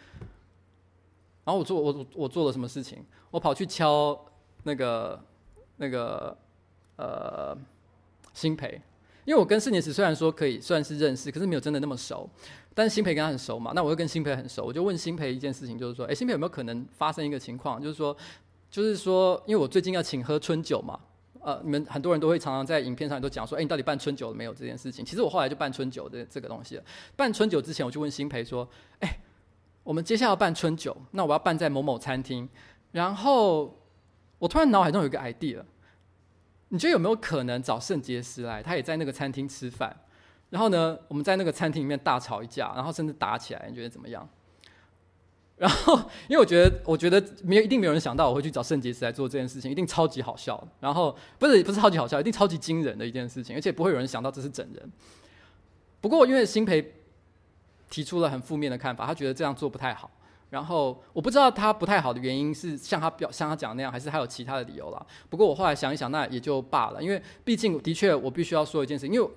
[1.44, 3.04] 然后我做我我做了什么事情？
[3.30, 4.18] 我跑去敲
[4.62, 5.22] 那个
[5.76, 6.36] 那个
[6.96, 7.56] 呃
[8.32, 8.80] 新培，
[9.24, 12.28] 因为我跟圣结石虽然说可以算是认识，可是没有真的那么熟。
[12.76, 18.16] 但是新培跟他很熟嘛，那我又跟新培很熟，我就问新培一件事情，就是说，哎，新培有没有可能发生一个情况，就是说，
[18.68, 20.98] 就是说，因为我最近要请喝春酒嘛，
[21.40, 25.04] 呃，你们很多人都会常常在影片上都讲说，哎，你到底办春酒了没有这件事情？
[25.04, 26.82] 其实我后来就办春酒的这个东西了。
[27.14, 28.68] 办春酒之前，我就问新培说，
[29.00, 29.18] 哎。
[29.84, 32.48] 我们接下来要办春酒，那我要办在某某餐厅。
[32.90, 33.80] 然后
[34.38, 35.62] 我突然脑海中有一个 idea，
[36.68, 38.62] 你觉得有没有可能找圣结石来？
[38.62, 39.94] 他也在那个餐厅吃饭，
[40.50, 44.28] 然后呢，我们在那个餐厅里面大吵一架，然后甚至打起来，你觉得怎么样？
[45.56, 50.60] 然后，因为我觉得，我觉得没有一定没有人想到我会去找圣结石来做这件事情，一定超级好笑。
[50.80, 54.92] 然后不是不是超级好笑，一定超级惊人的一件事情，而且不会有人想到这是整人。
[56.00, 56.94] 不过，因为辛培
[57.94, 60.10] 提出了很负面的看法，他觉得这样做不太好。
[60.50, 65.06] 然后我不知道他不太好的原因是像他表像他讲的那样，还是还有其他的理由啦。
[65.30, 69.30] 不过我后来想一想，那也就罢了，因为毕竟的确我必须要说一件事，因为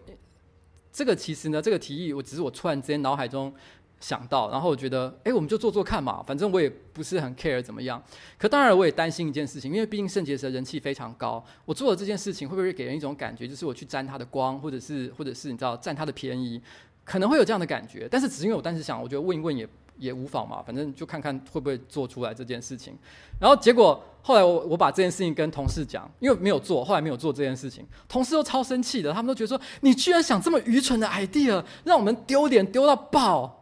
[0.92, 3.54] 这个其实呢，这个提议我只是我突然之间脑海中。
[4.00, 8.00] 想到，然后我觉得，哎，我们就做做看嘛，反正我也不是很 care 怎么样。
[8.38, 16.62] 可当然，我也担心一件事情，因为毕竟圣结石的人气非常高，我做的这件事情会不会给人一种感觉，就是我去沾他的光，或者是，或者是你知道占他的便宜，
[17.08, 18.06] 可能会有这样的感觉。
[18.12, 19.66] 但是只是因为我当时想，我觉得问一问也
[19.98, 22.94] 也无妨嘛，反正就看看会不会做出来这件事情。
[23.40, 33.54] 然后结果后来我我把这件事情跟同事讲，因为没有做，后来没有做这件事情，同事都超生气的，他们都觉得说，你居然想这么愚蠢的 idea，让我们丢脸丢到爆。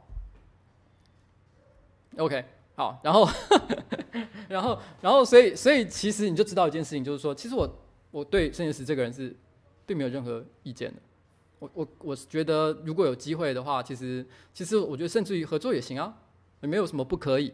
[2.17, 2.43] OK，
[2.75, 3.27] 好，然后，
[4.47, 7.69] 然后，然后，所以，所以，其实你就知道一件事情，就是说，其实我
[8.11, 9.35] 我对圣结石这个人是
[9.85, 10.97] 并没有任何意见的。
[11.59, 16.17] 我我我是觉得，如果有机会的话，其实其实我觉得，甚至于合作也行啊，
[16.61, 17.53] 也没有什么不可以。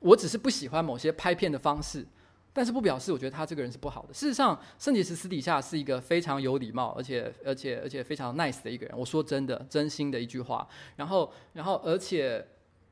[0.00, 2.06] 我只是不喜欢某些拍片的方式，
[2.52, 4.14] 但是不表示我觉得他这个人是不好的。
[4.14, 8.98] 事实上，圣洁石私底下是一个非常有礼貌，而且而且而且非常 nice 的一个人。
[8.98, 10.66] 我说真的，真心的一句话。
[10.96, 12.46] 然后，然后，而且。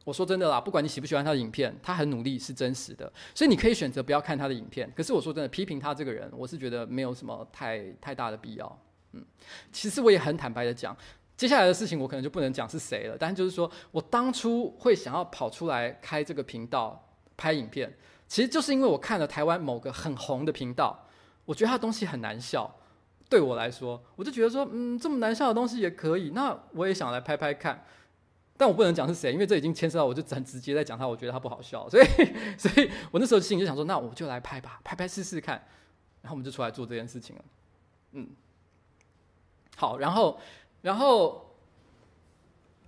[0.05, 4.89] 我说真的啦，不管你喜不喜欢他的影片，他很努力是真实的，所以你可以选择不要看他的影片。
[4.95, 8.79] 可是我说真的，批评他这个人，我是觉得没有什么太太大的必要。
[9.17, 9.25] 嗯，
[9.73, 10.97] 其实我也很坦白的讲，
[11.37, 17.97] 接下来的事情我可能就不能讲是谁了，但就是说我当初会想要跑出来开这个频道拍影片，
[18.29, 21.07] 其实就是因为我看了台湾某个很红的频道，
[21.45, 22.75] 我觉得他的东西很难笑，
[23.29, 27.85] 对我来说，我就觉得说，嗯，这么难笑的东西也可以，那我也想来拍拍看。
[28.59, 32.07] 但我不能讲是谁，因为这已经牵涉到，我就很直接在讲他，我觉得他不好笑，所以，
[32.57, 35.57] 所以我那时候心里就想说，那我就来拍吧，拍拍试试看，
[36.23, 37.45] 然后我们就出来做这件事情了，
[38.13, 38.31] 嗯，
[39.77, 40.37] 好，然后，
[40.83, 41.55] 然后，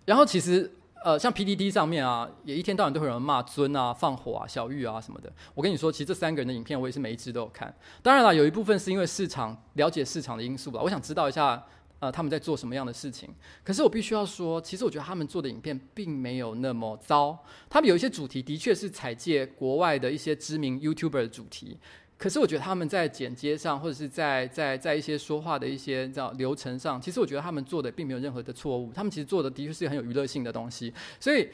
[0.05, 0.69] 然后其实，
[1.05, 5.33] 呃，像 PDD 上面啊，也一天到晚都会有人骂尊啊、放火啊、小玉啊什么的。
[5.55, 7.73] 我跟你说，其实这三个人的影片，我也是每一支都有看。
[8.03, 11.65] 当然了，有一部分是因为市场了解市场的因素吧，我想知道一下。
[12.01, 13.29] 呃，他们在做什么样的事情？
[13.65, 17.37] 可是我必须要说，其实我觉得他们做的影片并没有那么糟。
[17.69, 21.77] 他们有一些主题的确是采借国外的一些知名 YouTuber 的主题，
[22.19, 28.93] 可是我觉得他们在剪接上，或者是在在在一些说话的一些叫流程上，其实我觉得他们做的并没有任何的错误。
[28.93, 30.93] 他们其实做的的确是很有娱乐性的东西。
[31.21, 31.49] 所以，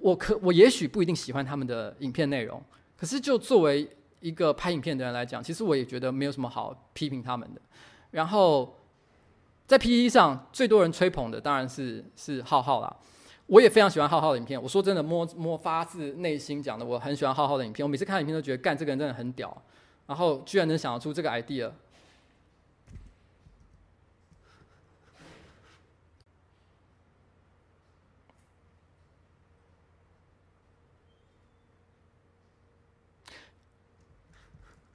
[0.00, 2.62] 我可我也许不一定喜欢他们的影片内容，
[2.96, 3.86] 可是就作为
[4.20, 7.60] 一个拍影片的人来讲，其实我也觉得没有什么好批评他们的。
[8.12, 8.78] 然后。
[9.66, 12.96] 在 P E 上最多人吹捧的当然是是浩浩啦，
[13.46, 14.60] 我也非常喜欢浩浩的影片。
[14.60, 17.84] 我说真的，摸摸发自内心讲的，我很喜欢浩浩的影片。
[17.84, 19.62] 我每次看影片都觉得，干这个人真的很屌，
[20.06, 21.70] 然后居然能想得出这个 idea。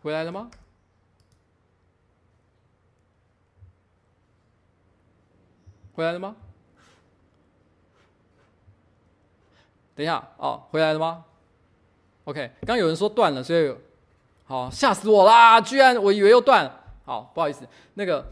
[0.02, 0.50] 回来了吗？
[5.94, 6.36] 回来了吗？
[10.00, 11.26] 等一下哦，回来了吗
[12.24, 13.76] ？OK，刚有人说断了，所以
[14.46, 15.60] 好吓死我啦！
[15.60, 16.74] 居然我以为又断了。
[17.04, 18.26] 好，不好意思，那个，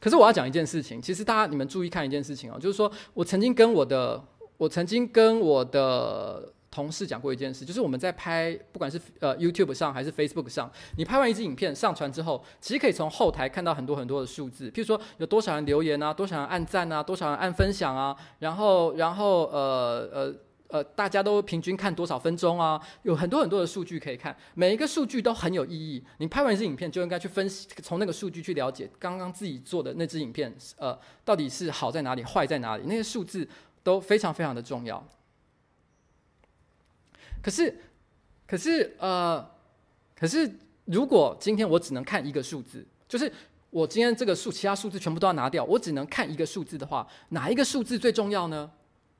[0.00, 1.00] 可是我要讲一件事情。
[1.00, 4.20] 其实大家你们注意看一件事情哦，就是说我曾经跟我的，
[4.56, 6.52] 我曾经跟我的。
[6.70, 20.34] 同事讲过一件事，就是我们在拍，不管是呃 YouTube 上还是 Facebook 上，你拍完一支影片上传之后，其实可以从后台看到很多很多的数字，譬如说有多少人留言啊，多少人按赞啊，多少人按分享啊，然后然后呃呃
[20.68, 26.04] 呃，大家都平均看多少分钟啊，有很多很多的数据可以看，每一个数据都很有意义。
[26.18, 33.48] 你拍完一支影片就应该去分析，从那个数据去了解刚刚自己做的那支影片，呃，到底是好在哪里，坏在哪里，那些数字
[33.82, 35.02] 都非常非常的重要。
[37.40, 37.80] 可是，
[38.46, 39.50] 可是，呃，
[40.14, 43.32] 可是，如果今天我只能看一个数字，就是
[43.70, 48.70] 我今天这个数，其他数字全部都要拿掉，我只能看一个数字的话，哪一个数字最重要呢？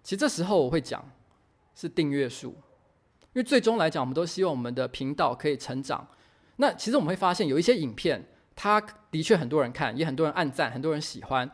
[0.03, 1.05] 其实这时候我会讲
[1.81, 6.05] 是订阅数，因为最终来讲，我们都希望我们的频道可以成长。
[6.57, 8.27] 那其实我们会发现，有一些影片，
[8.57, 8.81] 它
[9.13, 11.49] 的确很多人看，也很多人按赞，很多人喜欢，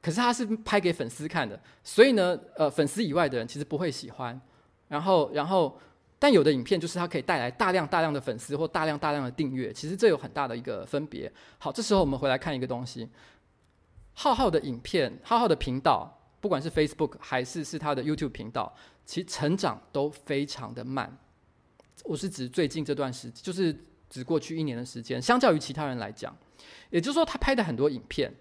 [0.00, 4.40] 可是它是拍给粉丝看的，所以呢，呃，粉丝以外的人其实不会喜欢。
[4.88, 5.78] 然后，然后，
[6.18, 11.30] 但有的影片就是它可以带来大量大量的粉丝或大量大量的订阅，其实这有很大的一个分别。
[11.58, 13.06] 好，这时候我们回来看一个东西，
[14.14, 18.74] 浩浩的影片，浩浩的频道，不管是 Facebook 还是是他的 YouTube 频道，
[19.04, 21.18] 其成长都非常的慢。
[22.04, 23.76] 我是指最近这段时间，就是
[24.10, 26.36] 只过去一年的时间，相较于其他人来讲，
[26.90, 28.34] 也就是说他拍的很多影片，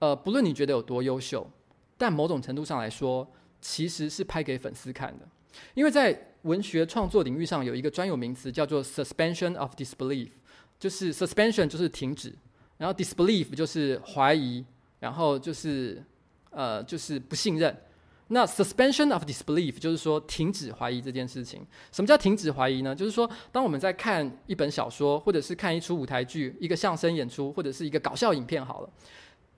[0.00, 1.48] 呃，不论你觉得有多优秀，
[1.96, 3.30] 但某种程度上来说，
[3.60, 5.28] 其实是拍给粉丝看的。
[5.74, 10.30] 因为在文学创作领域上有一个专有名词叫做 suspension of disbelief，
[10.78, 12.34] 就是 suspension 就是停止，
[12.78, 14.64] 然后 disbelief 就是怀疑，
[14.98, 16.02] 然后就是
[16.50, 17.76] 呃就是不信任。
[18.28, 21.66] 那 suspension of disbelief 就是说停止怀疑这件事情。
[21.92, 22.94] 什么叫停止怀疑呢？
[22.94, 28.88] 就是说当我们在看一本小说，或者是看一出舞台剧、一个相声演出，或者是一个搞笑影片好了，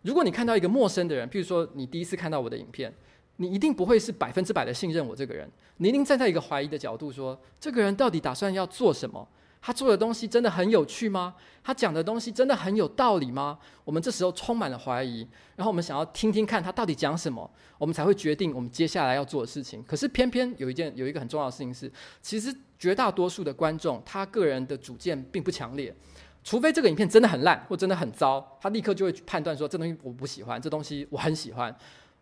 [0.03, 2.93] 如果你看到一个陌生的人，譬如说你第一次看到我的影片。
[3.39, 5.47] 你一定不会是百分之百的信任我这个人，
[5.77, 9.29] 你一定站在一个怀疑的角度说，这个人到底打算要做什么？
[9.67, 11.35] 他做的东西真的很有趣吗？
[11.65, 13.59] 他讲的东西真的很有道理吗？
[13.85, 19.83] 我们这时候充满了怀疑，然后我们想要听听看他到底讲什么，我们才会决定我们接下来要做的事情。
[19.83, 21.91] 可是偏偏有一件有一个很重要的事情是，
[22.23, 25.93] 其实绝大多数的观众他个人的主见并不强烈，
[26.45, 31.77] 除非这个影片真的很烂或真的很糟，他立刻就会去判断说，这东西我不喜欢，这东西我很喜欢。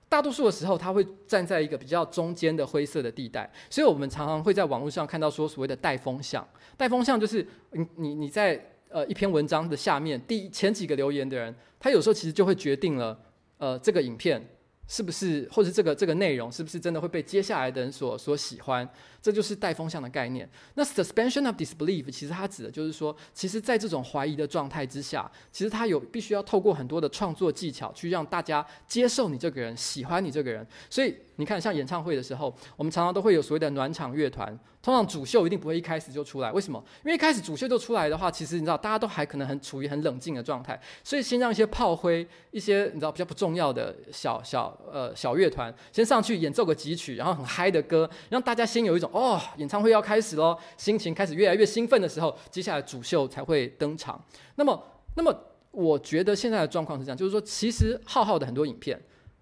[0.08, 6.46] 大多数的时候，他会站在一个比较中间的灰色的地带，所以我们常常会在网络上看到说所谓的带风向。
[6.76, 13.18] 带风向就是你你你在呃一篇文章的下面第前几个留言的人，他有时候其实就会决定了
[13.58, 14.44] 呃这个影片。
[14.86, 18.86] 是不是，或者这个这个内容是不是真的会被接下来的人所所喜欢？
[19.24, 20.46] 这就是带风向的概念。
[20.74, 30.66] 那 suspension of disbelief 其实它指的就是说，其实，在这种怀疑的状态之下，其实它有必须要透过很多的创作技巧，去让大家接受你这个人，喜欢你这个人。
[30.90, 34.58] 所以你看，像演唱会的时候，我们常常都会有所谓的暖场乐团。
[34.82, 36.78] 通常主秀一定不会一开始就出来，为什么？
[37.06, 54.22] 因为一开始主秀就出来的话，其实你知道，大家都还可能很处于很冷静的状态，所以先让一些炮灰、一些你知道比较不重要的小小呃小乐团先上去演奏个几曲，然后很嗨的歌，让大家先有一种哦，演唱会要开始喽，心情开始越来越兴奋的时候，接下来主秀才会登场。
[54.56, 55.32] 那么，那么
[55.70, 59.00] 我觉得现在的状况是这样，就是说，其实浩浩的很多影片，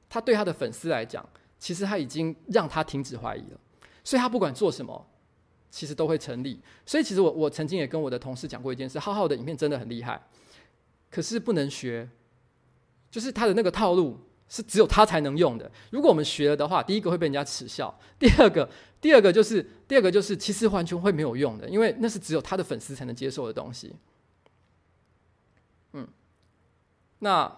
[0.08, 1.26] 他对他的粉丝来讲，
[1.58, 3.58] 其实他已经让他停止怀疑了，
[4.04, 5.06] 所以他不管做什么。
[5.74, 10.22] 其实都会成立，所以其实我我曾经也跟我的同事讲过一件事，浩浩的影片真的很厉害，
[11.10, 12.06] 可是不能学，
[13.10, 14.20] 就是他的那个套路
[14.52, 15.72] 是只有他才能用的。
[15.90, 18.68] 如果我们学了的话，第一个会被人家耻笑，第二个，
[19.00, 23.96] 第二个就是第二个就是其实完全会没有用的，因为那是只有他的粉丝才能接受的东西。
[25.94, 26.06] 嗯，
[27.20, 27.56] 那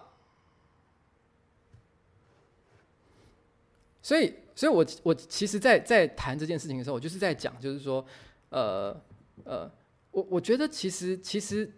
[4.01, 4.33] 所以。
[4.57, 8.05] 所以我，我其实，在在谈这件事情的时候，我就是在讲，就是说，
[8.47, 8.95] 呃
[9.43, 9.69] 呃，
[10.11, 11.69] 我我觉得其实其实，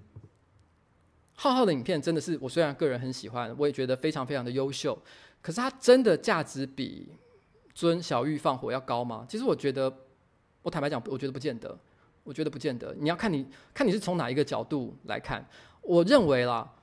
[1.39, 4.97] 浩浩的影片真的是我虽然个人很喜欢，我也觉得非常非常的优秀，
[5.39, 7.07] 可是它真的价值比
[7.75, 9.23] 尊小玉放火要高吗？
[9.29, 9.95] 其实我觉得，
[10.63, 11.77] 我坦白讲，我觉得不见得，
[12.23, 12.95] 我觉得不见得。
[12.99, 15.47] 你要看你看你是从哪一个角度来看，
[15.81, 16.73] 我认为啦。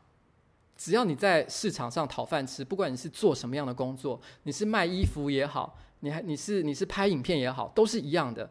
[0.77, 8.51] 只要你在市场上讨饭吃，不管你是做什么样的工作，你是卖衣服也好，你还你是你是拍影片也好，都是一样的。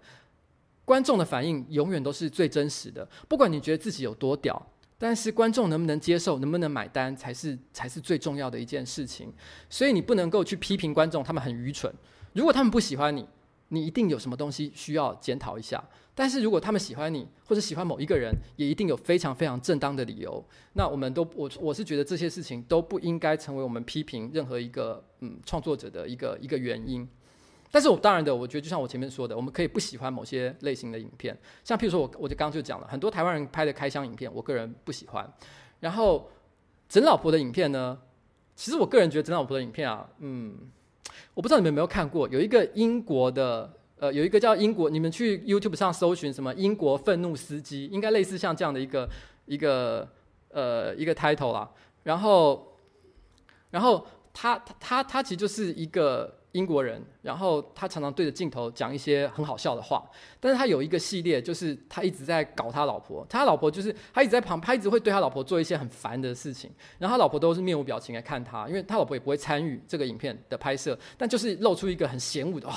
[0.85, 3.05] 观众的反应永远都是最真实的。
[3.27, 4.65] 不管你觉得自己有多屌，
[5.03, 9.33] 但是观众能不能接受，能不能买单，才是才是最重要的一件事情。
[9.69, 11.93] 所以你不能够去批评观众，他们很愚蠢。
[12.31, 13.27] 如果他们不喜欢你，
[13.67, 15.83] 你一定有什么东西需要检讨一下。
[16.15, 20.41] 但是如果他们喜欢你，或者喜欢某一个人，也一定有非常非常正当的理由。
[20.71, 27.05] 那我们都我我是觉得这些事情都不应该成为我们批评任何一个嗯创作者的一个一个原因。
[27.73, 35.27] 但是我当然的，我觉得就像我前面说的，我们可以不喜欢某些类型的影片，像譬如说我我就刚刚就讲了很多台湾人拍的开箱影片，我个人不喜欢。
[35.79, 36.29] 然后
[36.87, 37.97] 整老婆的影片呢，
[38.55, 40.55] 其实我个人觉得整老婆的影片啊，嗯，
[41.33, 43.73] 我不知道你们有没有看过，有一个英国的。
[43.99, 49.09] 呃，有一个叫英国，你们去 YouTube 上搜寻什么英国愤怒司机，应该类似像这样的一个
[49.45, 50.05] 一个
[50.49, 51.71] 呃一个 title 啦。
[52.03, 52.75] 然后，
[53.69, 60.03] 然后他他他他其实就是一个英国人，然后他常常对着镜头讲一些很好笑的话。
[60.39, 72.73] 但是他有一个系列，就是他一直在搞他老婆，他老婆就是他一直在旁，他一直会对他老婆做一些很烦的事情，然后他老婆都是面无表情来看他，因为他老婆也不会参与这个影片的拍摄，但就是露出一个很嫌恶的哦。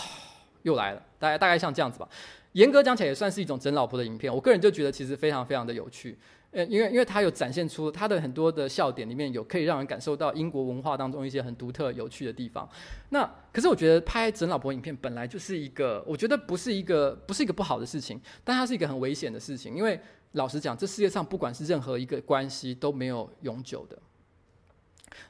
[0.62, 2.08] 又来了，大概大概像这样子吧。
[2.52, 4.34] 严格讲起来也算是一种整老婆的影片。
[4.34, 6.18] 我个人就觉得其实非常非常的有趣。
[6.56, 12.66] 呃，因为因为它有展现出它的很多的笑点里面有可以让人感受到英国文化当中一些很独特有趣的地方。
[13.10, 19.76] 那可是我觉得拍整老婆影片本来就是一个，我觉得不是一个不是一个不好的事情，但它是一个很危险的事情。
[19.76, 20.00] 因为
[20.32, 23.98] 老实讲，这世界上不管是任何一个关系都没有永久的，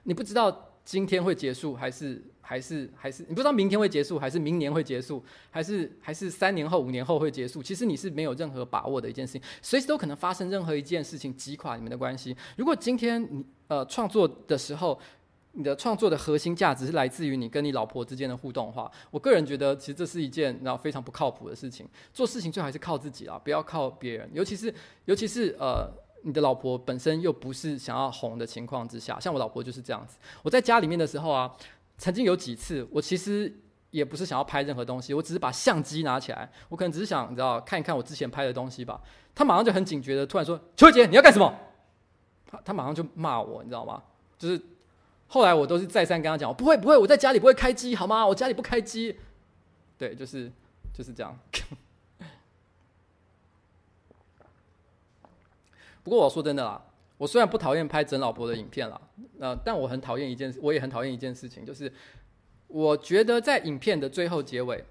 [0.04, 2.22] 你不知道今天会结束还是。
[2.48, 5.20] 还是还是你不知道明天会结束，还是明年会结束，
[5.50, 7.60] 还是还是三年后、五年后会结束？
[7.60, 12.36] 其实你是没有任何把握的一件事情，随时都可能发生任何一件事情击垮你们的关系。
[12.56, 14.96] 如果今天你呃创作的时候，
[15.58, 21.88] 你的创作的核心价值是来自于你跟你老婆之间的互动的话，我个人觉得其实这是一件然后非常不靠谱的事情。
[22.12, 24.72] 做事情最好还是靠自己啊，不要靠别人，尤其是
[25.06, 25.90] 尤其是呃
[26.22, 30.16] 你的老婆本身又不是想要红的情况之下，像我老婆就是这样子。
[30.44, 31.50] 我在家里面的时候啊。
[31.98, 33.52] 曾经有几次，我其实
[33.90, 39.00] 也不是想要拍任何东西，我只是把相机拿起来，我可能只是想知道看一看我之前拍的东西吧。
[39.34, 41.54] 他马上就很警觉的突然说：“邱杰，你要干什么？”
[42.46, 44.02] 他他马上就骂我，你知道吗？
[44.38, 44.60] 就是
[45.26, 48.26] 后来我都是再三跟他讲：“不会不会，我在家里不会开机，好吗？
[48.26, 49.18] 我家里不开机。”
[49.98, 50.52] 对，就是
[50.92, 51.38] 就是这样。
[56.02, 56.80] 不过我说真的啦。
[57.18, 59.00] 我虽然不讨厌拍整老婆的影片啦，
[59.40, 61.90] 呃，但我很讨厌一件，我也很讨厌一件事情，就是
[62.66, 64.84] 我觉得在影片的最后结尾，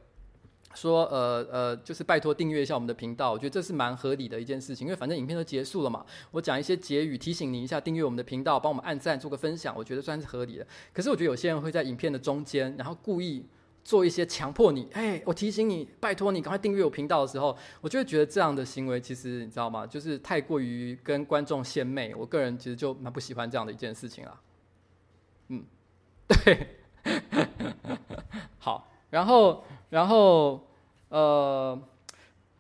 [0.74, 10.68] 说呃呃，就是拜托订阅一下我们的频道，我觉得这是蛮合理的一件事情，因为反正影片都结束了嘛，我讲一些结语提醒你一下，订阅我们的频道，帮我们按赞，做个分享，我觉得算是合理的。
[10.94, 13.46] 可是我觉得有些人会在影片的中间，然后故意。
[13.86, 19.86] 做一些强迫你，哎，我提醒你，拜托你赶快订阅我频道的时候，我就会觉得这样的行为其实你知道吗？
[19.86, 22.14] 就是太过于跟观众献媚。
[22.16, 24.42] 我个人其实就蛮不喜欢这样的一件事情啦。
[25.50, 25.64] 嗯，
[26.28, 26.68] 对，
[28.58, 30.68] 好，然后然后
[31.10, 31.80] 呃，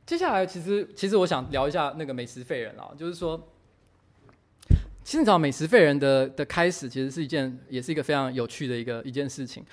[0.06, 3.50] 接下来其实其实我想聊一下那个美食废人啊，就是说，
[5.04, 9.66] 其实你知道美食废人的的开始其实是一件也是一个非常有趣的一个一件事情。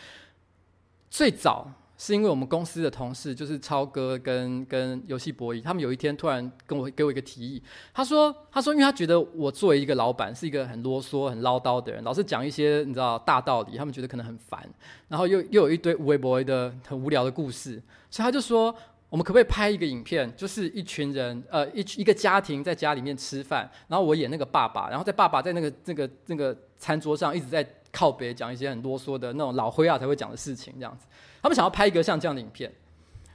[1.12, 14.66] 最早是因为我们公司的同事，就是超哥跟跟游戏博弈，他们有一天突然跟我给我一个提议，他说他说因为他觉得我作为一个老板是一个很啰嗦、很唠叨的人，老是讲一些你知道大道理，他们觉得可能很烦，
[15.08, 18.74] 然后又又有一堆微博的很无聊的故事，所以他就说
[19.10, 27.62] 我们可不可以拍一个影片，就是一群人呃一一个家庭在家里面吃饭，然后我演那个爸爸，然后在爸爸在那个那个那个餐桌上一直在。
[27.92, 31.06] 靠北讲一些很啰嗦的那种老灰啊才会讲的事情，这样子，
[31.42, 32.72] 他们想要拍一个像这样的影片，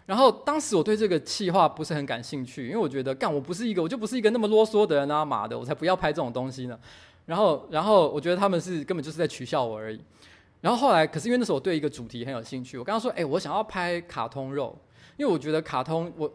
[0.07, 6.77] 然后当时我对这个企划不是很感兴趣，因为我觉得干我不是一个我就不是一个那么啰嗦的人啊，妈的，我才不要拍这种东西呢。
[7.25, 10.01] 然后，然后我觉得他们是根本就是在取笑我而已。
[10.61, 14.75] 然后后来，可是因为那时候我对一个主题很有兴趣，我刚刚说，哎，我想要拍卡通肉，
[15.17, 16.31] 因为我觉得卡通我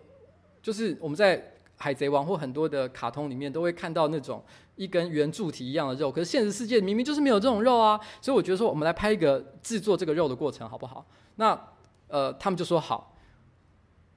[0.62, 1.48] 就是我们在。
[1.78, 4.40] 海贼王或很多的卡通里面都会看到那种
[4.76, 11.04] 一根圆柱体一样的肉，可是现实世界明明就是没有这种肉啊，所以我觉得说我们来拍一个制作这个肉的过程好不好？
[11.36, 11.58] 那
[12.08, 13.16] 呃，他们就说好。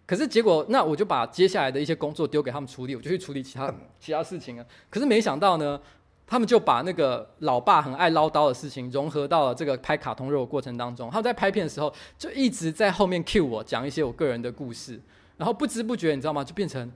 [0.06, 4.66] 可是结果，那我就把接下来的一些工作丢给他们处理，我就去处理其他其他事情了。
[4.90, 5.80] 可是没想到呢，
[6.26, 11.10] 他们就把那个老爸很爱唠叨的事情融合到了这个拍卡通肉的过程当中。
[11.10, 15.02] 他们在拍片的时候就一直在后面 cue 我讲一些我个人的故事，
[15.38, 16.44] 然后不知不觉你知道吗？
[16.44, 16.92] 就变成。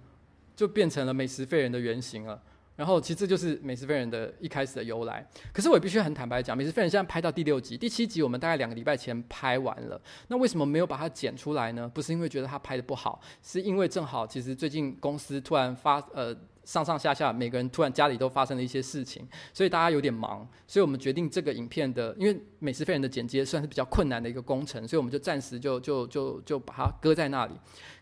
[0.56, 2.38] 就变成了美食废人的原型了，
[2.80, 5.28] 然后其次就是美食飞人的一开始的由来。
[5.52, 10.02] 可是我也必须很坦白讲，美食飞人现在拍到第六集，第七集我们大概两个礼拜前拍完了。
[10.30, 11.92] 那为什么没有把它剪出来呢？
[11.94, 16.34] 不是因为觉得它拍的不好，是因为正好其实最近公司突然发呃。
[16.70, 27.54] 上上下下每个人突然家里都发生了一些事情，所以大家有点忙，所以我们决定这个影片的，因为美食废人的剪接算是比较困难的一个工程，所以我们就暂时就就就就把它搁在那里。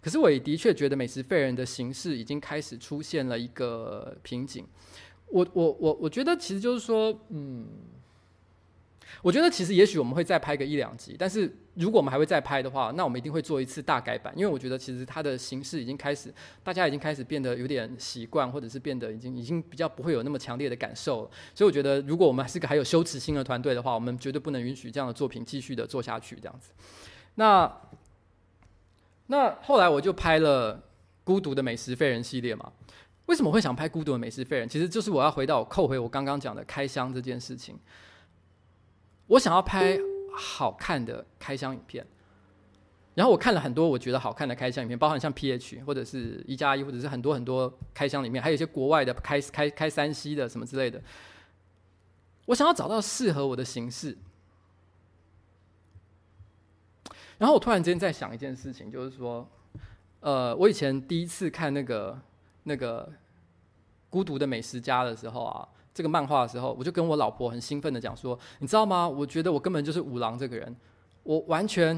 [0.02, 4.66] 可是我也的确觉得美食废人的形式已经开始出现了一个瓶颈。
[5.30, 7.68] 我我我我觉得其实就是说，嗯。
[9.24, 21.32] 我觉得其实也许我们会再拍个一两集，但是如果我们还会再拍的话，那我们一定会做一次大改版，因为我觉得其实它的形式已经开始，大家已经开始变得有点习惯，或者是变得已经已经比较不会有那么强烈的感受了。
[21.56, 26.72] 所以我觉得，如果我们还是个还有羞耻心的团队的话，我们绝对不能允许这样的作品继续的做下去这样子。
[27.36, 27.72] 那
[29.28, 30.76] 那后来我就拍了
[31.24, 32.72] 《孤独的美食废人》系列嘛。
[33.26, 34.68] 为什么会想拍《孤独的美食废人》？
[34.72, 37.78] 其实就是我要回到扣回我刚刚讲的开箱这件事情。
[39.28, 40.00] 我想要拍
[40.36, 42.06] 好看的开箱影片，
[43.14, 51.02] 然后我看了很多我觉得好看的开箱影片，包含像 PH 或者是一加一，或者是很多很多开箱里面，还有一些国外的开开开三 C 的什么之类的。
[52.46, 54.18] 我想要找到适合我的形式，
[57.38, 59.46] 然后我突然之间在想一件事情，就是说，
[60.22, 62.22] 呃，我以前第一次看那个
[62.64, 63.12] 那个
[64.10, 65.68] 孤独的美食家的时候啊，
[65.98, 69.10] 这个漫画的时候，我就跟我老婆很兴奋的讲说，你知道吗？
[69.10, 70.76] 我觉得我根本就是五郎这个人，
[71.24, 71.96] 我完全，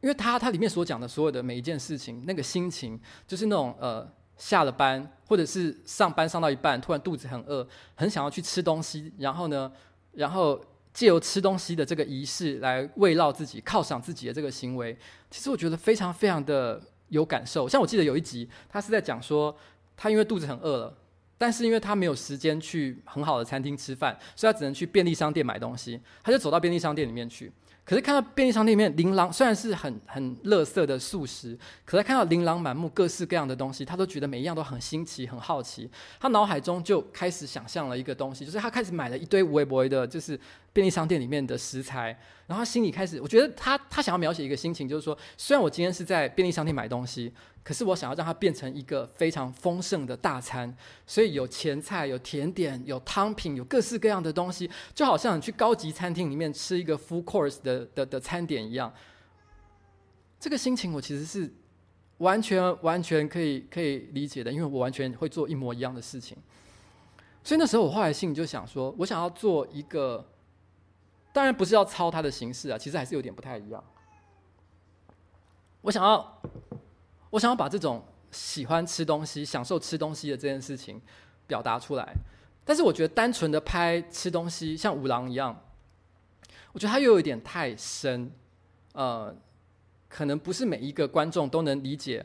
[0.00, 4.08] 因为他他里面所讲的所有的每一件事情，那个心情就是那种呃。
[4.40, 7.66] 下了班，或者是上班上到一半，突然肚子很饿，
[7.96, 9.12] 很想要去吃东西。
[9.18, 9.68] 然后呢，
[10.12, 10.64] 然后
[10.94, 14.96] 借由吃东西的这个仪式来慰劳自己、犒赏自己的这个行为，
[15.28, 17.68] 其实我觉得非常非常的有感受。
[17.68, 19.52] 像我记得有一集，他是在讲说，
[19.96, 20.96] 他因为肚子很饿了，
[21.38, 26.00] 但是因为他没有时间去很好的餐厅吃饭，所以他只能去便利商店买东西。
[26.22, 27.50] 他就走到便利商店里面去。
[27.84, 35.88] 可是看到便利商店里面琳琅，虽然是很很垃圾的素食，可是看到琳琅满目各式各样的东西，他都觉得每一样都很新奇、很好奇。
[36.20, 40.38] 他脑海中就开始想象了一个东西，就是他开始买了一堆微博的，就是
[40.74, 42.08] 便利商店里面的食材。
[42.46, 47.32] 然后他心里开始，我觉得他他想要描写一个心情，就是说，虽然我今天是在便利商店买东西。
[47.68, 50.74] 可是我想要让它变成一个非常丰盛的大餐，
[51.06, 58.90] 所以有前菜、有甜点、有汤品、有各式各样的东西，就好像你去高级餐厅里面吃一个 full course 的的的餐点一样。
[60.40, 61.52] 这个心情我其实是
[62.16, 66.38] 完全完全可以可以理解的，因为我完全会做一模一样的事情。
[67.44, 70.26] 所以那时候我后来心里就想说，我想要做一个，
[71.34, 73.84] 当然不是要抄它的形式啊，其实还是有点不太一样。
[75.82, 76.40] 我想要。
[77.30, 81.00] 我想要把这种喜欢吃东西、享受吃东西的这件事情
[81.46, 82.14] 表达出来，
[82.64, 85.64] 但是我觉得单纯的拍吃东西，像五郎一样，
[86.72, 88.30] 我觉得它又有一点太深，
[88.92, 89.34] 呃，
[90.08, 92.24] 可能不是每一个观众都能理解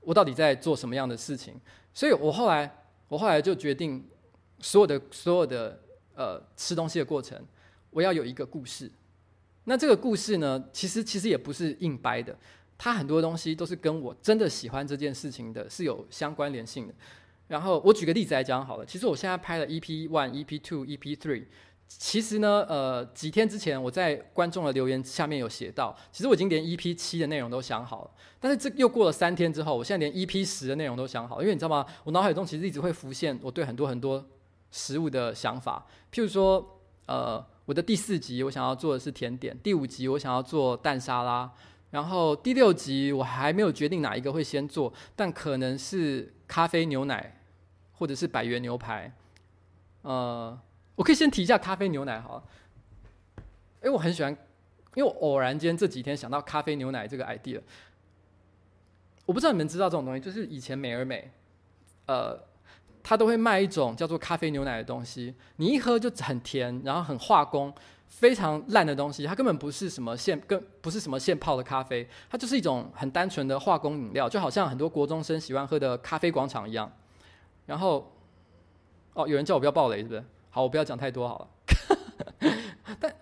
[0.00, 1.54] 我到底在做什么样的事情，
[1.92, 4.08] 所以我后来我后来就决定，
[4.60, 5.80] 所有的所有的
[6.14, 7.40] 呃吃东西的过程，
[7.90, 8.90] 我要有一个故事。
[9.64, 12.36] 那这个故事呢，其实其实也不是硬掰的。
[12.82, 16.94] 它很多东西都是跟我真的喜欢这件事情的是有相关联性的。
[17.46, 21.44] 然后我举个例子来讲好了，其实我现在拍了 EP One、EP Two、EP Three，
[21.86, 28.10] 其实呢，呃，几天之前我在观众的留言下面有写到，其实我已经连 EP 七的内容都想好了。
[28.40, 31.84] 但是这又过了三天之后，我现在连 EP 十的内容都想好了，因为你知道吗？
[32.04, 34.24] 我脑海中其实一直会浮现我对很多很多
[34.70, 41.52] 食物的想法，譬如说，呃，我的第四集我想要做的是甜点，第五集我想要做蛋沙拉。
[41.90, 47.40] 然后第六集我还没有决定哪一个会先做，但可能是咖啡牛奶，
[47.92, 49.12] 或者是百元牛排。
[50.02, 50.58] 呃，
[50.94, 52.44] 我可以先提一下咖啡牛奶好了。
[53.82, 54.30] 因为我很喜欢，
[54.94, 57.60] 因为我偶然间这几天想到咖啡牛奶这个 idea。
[59.26, 61.30] 我不知道你们知道这种东西，就是以前美而美，
[62.06, 62.38] 呃，
[63.02, 67.74] 它都会卖一种叫做咖啡牛奶的东西，你一喝就很甜，然后很化工。
[68.10, 76.90] 非常烂的东西，它根本不是什么现，更不是什么现泡的咖啡，它就是一种很单纯的化工饮料，就好像很多国中生喜欢喝的咖啡广场一样。
[77.64, 78.12] 然后，
[79.14, 80.24] 哦，有人叫我不要爆雷，是不是？
[80.50, 81.48] 好，我不要讲太多好了。
[83.00, 83.14] 但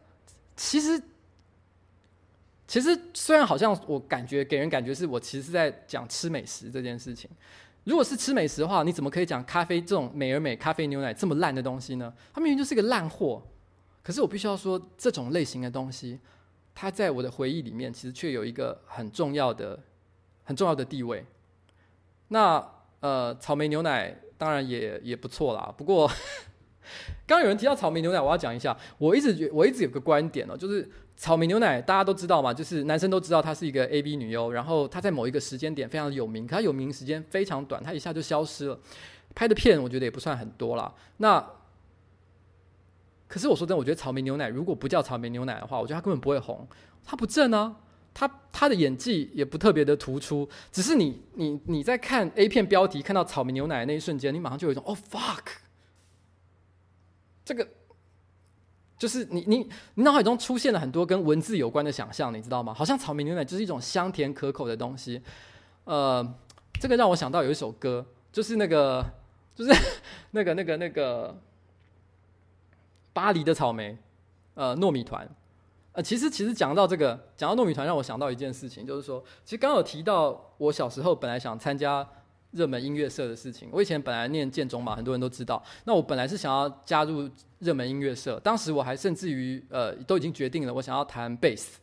[0.57, 1.01] 其实，
[2.67, 7.31] 其实虽然好像我感觉给人感觉是我其实是在讲吃美食这件事情。
[7.85, 12.13] 如果是吃美食的话，你怎么可以讲咖啡这种美而美咖啡牛奶这么烂的东西呢？
[12.33, 13.43] 它明明就是个烂货。
[14.09, 16.19] 可是我必须要说，这种类型的东西，
[16.75, 19.79] 它在我的回忆里面，其实却有一个很重要的、
[20.45, 21.27] 很重要的地位。
[22.29, 22.67] 那
[23.01, 25.71] 呃，草莓牛奶当然也也不错啦。
[25.77, 26.11] 不过，
[27.29, 28.75] 刚刚有人提到草莓牛奶，我要讲一下。
[28.97, 38.81] 我一直觉，我一直有个观点哦，就是草莓牛奶大家都知道嘛，就是男生都知道她是一个 AV 女优，然后她在某一个时间点非常有名，可她有名时间非常短，她一下就消失了。
[39.35, 40.91] 拍的片我觉得也不算很多啦。
[41.19, 41.47] 那
[43.29, 46.67] 可是我说真的，我觉得草莓牛奶如果不叫草莓牛奶的话，我觉得它根本不会红。
[47.05, 47.77] 它不正啊，
[48.15, 50.49] 它它的演技也不特别的突出。
[50.73, 55.45] 只是你你你在看 A 片标题看到草莓牛奶的那一瞬间，你马上就有一种哦 fuck，
[57.45, 57.69] 这个
[58.99, 62.73] 就是你你你脑海中出现了很多跟文字有关的想象，你知道吗？
[62.73, 65.21] 好像草莓牛奶就是一种香甜可口的东西。
[65.85, 66.27] 呃，
[66.81, 69.05] 这个让我想到有一首歌，就是那个
[69.55, 69.73] 就是
[70.31, 71.39] 那个那个那个。
[73.19, 73.99] 巴黎的草莓，
[74.55, 75.29] 呃，糯米团，
[75.91, 82.09] 呃，其实其实讲到这个，讲到糯米团，让我想到一件事情，就是说，其实刚刚有提到我小时候本来想参加
[82.53, 83.69] 热门音乐社的事情。
[83.73, 85.61] 我以前本来念建中嘛，很多人都知道。
[85.83, 91.81] 那我本来是想要加入热门音乐社，当时我还甚至于呃都已经决定了，我想要弹贝斯。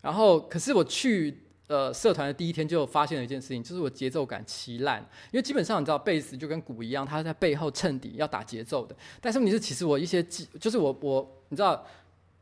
[0.00, 1.38] 然后，可是我去。
[1.68, 5.00] 呃，社团的第一天就发现了一件事情，就是我节奏感奇烂。
[5.30, 8.94] 因为基本上你知道，贝斯就跟鼓一样，它在背后衬底要打节奏的。
[9.20, 11.82] 但是问题是，其实我一些技，就是我我你知道，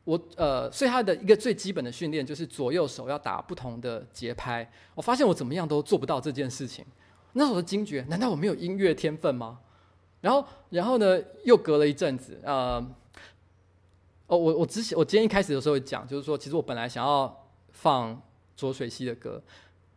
[0.03, 4.69] 我呃，所以他的一个最基本的训练就是左右手要打不同的节拍。
[4.95, 6.85] 我发现我怎么样都做不到这件事情。
[7.33, 9.59] 那时候的惊觉，难道我没有音乐天分吗？
[10.19, 12.75] 然后，然后呢，又隔了一阵子，呃，
[14.27, 18.21] 哦，我我之前我今天一开始的时候讲，就是说，其实我本来想要放
[18.61, 19.41] 浊水溪的歌。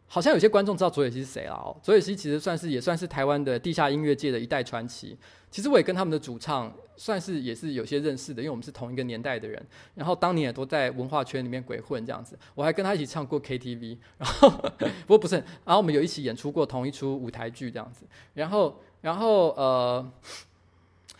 [0.07, 1.77] 好像有些观众知道浊水溪是谁了哦。
[1.83, 5.17] 浊水溪其实算是也算是台湾的地下音乐界的一代传奇。
[5.51, 9.61] 其实我也跟他们的主唱算是也是有些认识的，因为我们是同一个年代的人。
[9.95, 12.39] 然后当年也都在文化圈里面鬼混这样子。
[12.55, 18.05] 我还跟他一起唱过 KTV， 然后不过不是，然后我们有一起演出过同一出舞台剧这样子。
[18.35, 20.13] 然后然后呃，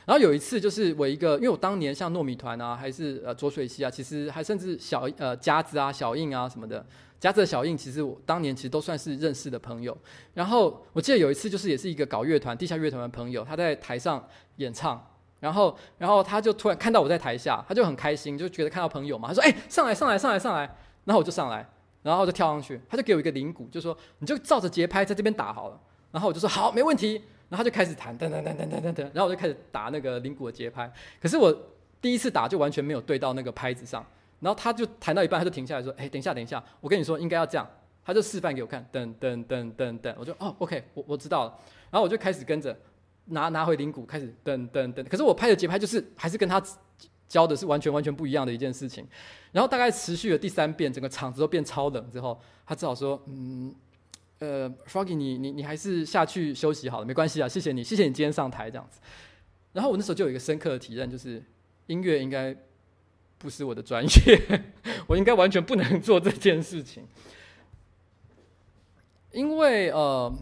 [0.05, 6.85] 然后有一次就是我一个，因为我当年像糯米团啊，还是呃浊水溪啊，其实还甚至小呃夹子啊、小印啊什么的。
[7.25, 9.97] 夹子小印，其实我当年其实都算是认识的朋友。
[10.35, 14.23] 然后我记得有一次，就是也是一个搞乐团、地下乐团的朋友，他在台上
[14.57, 15.03] 演唱，
[15.41, 20.71] 然后，然后他就突然看到我在台下，他就很开心，就觉得看到朋友嘛，他说：“哎，上来，上来，上来，上来。”
[21.07, 21.67] 然后我就上来，
[22.03, 25.81] 然后我就跳上去，他就给我一个铃鼓，就说：“你就照着节拍在这边打好了。”
[26.13, 30.93] 然后我就说：“好，没问题。”然后他就开始弹，噔噔噔噔噔噔噔，然后我就开始打那个铃鼓的节拍。
[31.23, 31.57] 可是我
[32.03, 34.05] 第一次打就完全没有对到那个拍子上。
[34.45, 37.67] 然后他就弹到一半，他就停下来说：“哎，等一下，等一下，我跟你说，应该要这样。”
[38.05, 41.59] 他就示范给我看，等等等等等，我就哦，OK，我我知道了。
[41.91, 42.79] 然后我就开始跟着
[43.29, 45.03] 拿拿回铃鼓，开始等等等。
[45.07, 46.63] 可是我拍的节拍就是还是跟他
[47.27, 49.09] 教的是完全完全不一样的一件事情。
[49.53, 53.75] 然后大概持续了第三遍，整个场子都变超冷之后，他只好说：“嗯，
[54.41, 59.01] 呃，Froggy，你你你还是下去休息好了，没关系啊，谢谢你，谢谢你今天上台这样子。”
[59.73, 61.43] 然后我那时候就有一个深刻的体验，就是
[61.87, 62.55] 音乐应该。
[63.39, 64.65] 不是我的专业，
[65.07, 67.07] 我应该完全不能做这件事情。
[69.33, 70.33] 因为呃，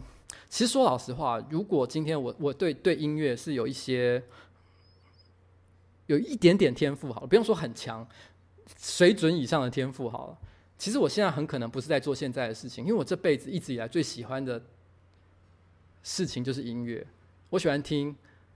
[0.47, 4.23] 其实说老实话，如果今天我我对对音乐是有一些
[6.05, 8.07] 有一点点天赋，好了，不用说很强，
[8.77, 10.37] 水准以上的天赋好了。
[10.77, 14.61] 其实我现在很可能不是在做现在的事情，因为我这辈子一直以来最喜欢的
[16.03, 17.05] 事情就是音乐。
[17.49, 18.15] 我喜欢听，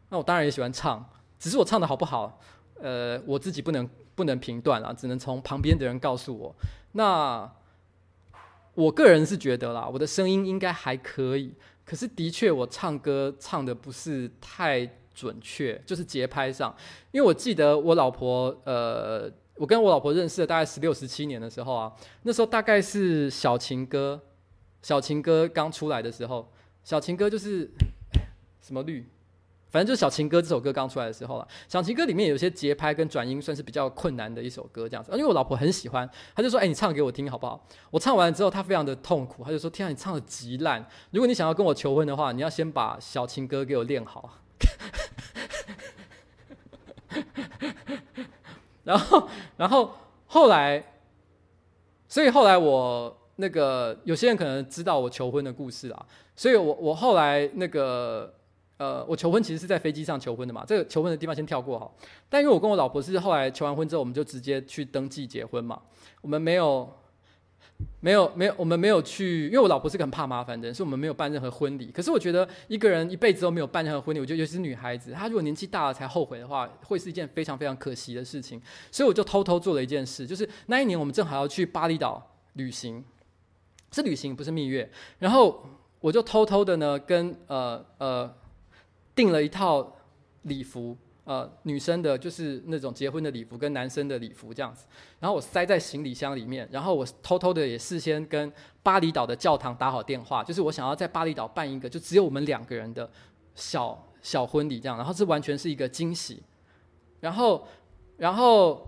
[0.10, 1.04] 那我当然也喜欢唱，
[1.40, 2.40] 只是我唱的好不好，
[2.80, 3.90] 呃，我自己不能。
[4.18, 6.56] 不能评断啊，只能从旁边的人告诉我。
[6.94, 7.48] 那
[8.74, 11.54] 我个人是觉得啦，我的声音应该还可以，
[11.86, 16.76] 可是的确我唱歌唱的不是太准确，就是节拍上。
[17.12, 21.94] 因为我记得我老婆，呃，我跟我老婆认识了大概十六、十七年的时候啊，
[22.24, 24.20] 那时候大概是小情歌，
[24.82, 26.52] 小情歌刚出来的时候，
[26.84, 27.70] 小情歌就是
[28.62, 29.08] 什么绿。
[29.70, 35.12] 反正就是《小情歌》这首歌刚出来的时候了，《小情歌》里面有些节拍跟转音算是比较困难的一首歌，这样子。
[35.12, 40.88] 因为我老婆很喜欢，她就说：“哎、你唱给我听好不好？”我唱完之后，她非常的痛苦，她就说：“天啊，你唱的极烂！
[41.12, 44.40] 如果你想要跟我求婚的话，你要先把《小情歌》给我练好。
[48.86, 49.92] ”然后，然后
[50.28, 50.82] 后来，
[52.08, 56.06] 所以后来我那个有些人可能知道我求婚的故事啊，
[56.38, 58.34] 所以我我后来那个。
[58.78, 61.92] 呃，我求婚其实是在飞机上求婚的嘛，这个求婚的地方先跳过哈。
[62.30, 65.82] 但因为我跟我老婆是后来求完婚之后，我们就直接去登记结婚嘛，
[66.22, 66.88] 我们没有，
[68.02, 71.92] 没有，没有，我们没有去，因为我老婆是个很怕麻烦的人，所以我们没有办任何婚礼。
[71.92, 78.62] 可是我觉得一个人一辈子都没有办任何婚礼，我觉得尤其是女孩子，她如果年纪大了才后悔的话，会是一件非常非常可惜的事情。
[78.92, 83.04] 所以我就偷偷做了一件事，就是那一年我们正好要去巴厘岛旅行，
[83.92, 85.66] 是旅行不是蜜月，然后
[86.00, 88.32] 我就偷偷的呢跟呃呃。
[89.18, 89.98] 订了一套
[90.44, 90.96] 礼服，
[91.26, 94.86] 呃，女生的就是那种结婚的礼服，跟男生的礼服这样子。
[95.20, 98.54] 然后我塞在行李箱里面，然后我偷偷的也事先跟
[98.84, 103.10] 巴厘岛的教堂打好电话，就是我想要在巴厘岛办一个就只有我们两个人的
[103.56, 104.96] 小小婚礼这样。
[104.96, 106.42] 然后这完全是一个惊喜。
[107.20, 107.68] 然后，
[108.16, 108.88] 然后。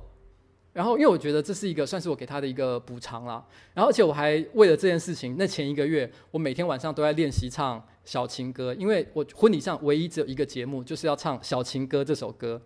[0.72, 3.44] 然后，因为我觉得这是一个算是我给他的一个补偿啦。
[3.74, 12.62] 然后，而且我还为了这件事情，那前一个月我每天晚上都在练习唱小情歌，因为我婚礼上唯一只有一个节目，就是要唱小情歌这首歌。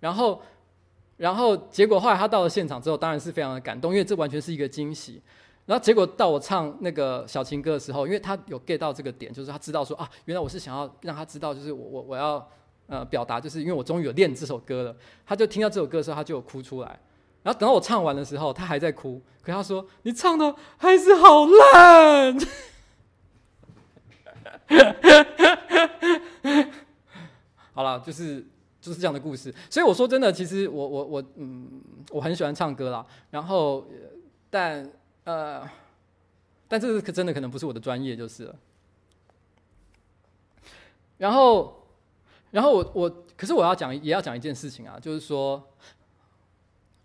[0.00, 0.40] 然后，
[1.18, 5.20] 然后结果后来他到了现场之后，当然是非常的感动，因为这完全是一个惊喜。
[5.66, 12.48] 然后结果到我唱那个小情歌的时候，因为他有 get 到这个点，就是他知道说啊，原来我是想要让他知道，就是我我我要
[12.86, 14.96] 呃表达，就是因为我终于有练这首歌了。
[15.26, 16.98] 他就听到这首歌的时候，他就有哭出来。
[17.48, 19.22] 然后等到我唱完的时候，他还在哭。
[19.40, 22.36] 可他说：“你唱的还是好烂。
[27.72, 28.46] ”好了，就是
[28.82, 29.50] 就是这样的故事。
[29.70, 31.80] 所以我说真的，其实我我我嗯，
[32.10, 33.06] 我很喜欢唱歌啦。
[33.30, 33.88] 然后，
[34.50, 34.86] 但
[35.24, 35.66] 呃，
[36.68, 38.54] 但这个可真的可能不是我的专业，就是了。
[41.16, 41.82] 然后，
[42.50, 45.66] 然后我我可是我要讲也要讲一件事情啊，就是说。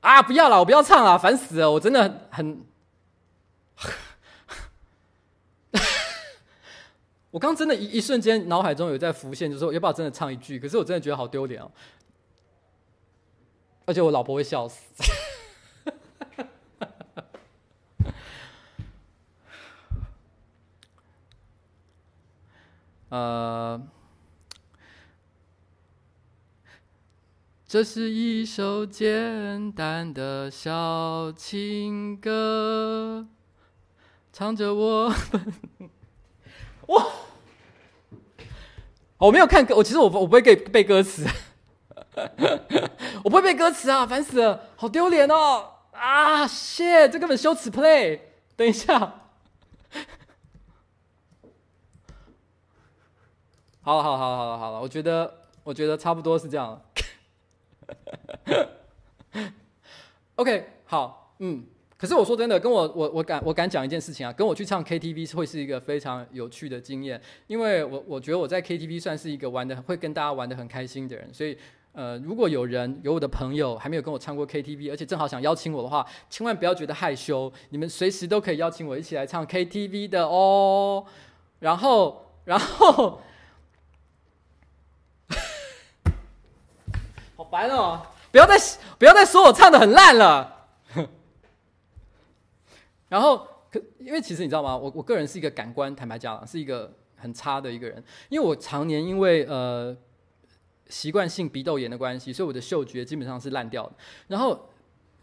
[0.03, 2.61] 啊，不要了，我不要唱了，烦死了，我真的很。
[7.31, 10.59] 我刚真的一一瞬间脑海中有在浮现，就是说要不要真的唱一句？
[10.59, 11.71] 可是我真的觉得好丢脸哦，
[13.85, 14.83] 而且我老婆会笑死。
[23.07, 23.81] 呃，
[27.73, 33.25] 这是一首简单的小情歌，
[34.31, 35.89] 唱着我们。
[36.89, 37.03] 哇！
[39.17, 41.25] 我没有看歌，我其实我我不会背背歌词，
[43.23, 45.67] 我不会背歌词啊，烦死了，好丢脸哦！
[45.93, 48.19] 啊，shit，这根本羞耻 play。
[48.55, 48.99] 等一下，
[53.81, 56.79] 好了，好了，好了，好了，好了，我觉得，我觉得差不多是这样。
[60.35, 61.65] OK，好，嗯。
[61.95, 71.57] 可是我说真的，跟我我我敢我敢讲一件事情啊，跟我去唱 KTV 会是一个非常有趣的经验，因为我我觉得我在 KTV 算是一个玩的会跟大家玩的很开心的人，所以
[71.93, 81.05] 呃，如果有人有我的朋友还没有跟我唱过 KTV，而且正好想邀请我的话，千万不要觉得害羞，你们随时都可以邀请我一起来唱 KTV 的哦。
[81.59, 83.21] 然后然后，
[87.53, 88.01] 烦哦！
[88.31, 88.55] 不要再
[88.97, 90.65] 不要再说我唱的很烂了。
[93.09, 94.75] 然后，可因为其实你知道吗？
[94.75, 98.03] 我我个人是一个感官，坦白讲，是一个很差的一个人。
[98.29, 99.95] 因为我常年因为呃
[100.87, 103.93] 习惯性鼻窦炎的关系，所以我的嗅觉基本上是烂掉的。
[104.29, 104.67] 然后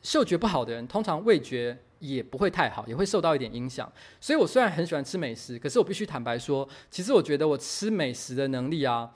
[0.01, 3.93] 嗅觉不好的人，通常味觉也不会太好，也会受到一点影响。
[4.20, 9.11] 所以我虽然很喜欢吃美食，可是我必须坦白说，其实我觉得我吃美食的能力啊，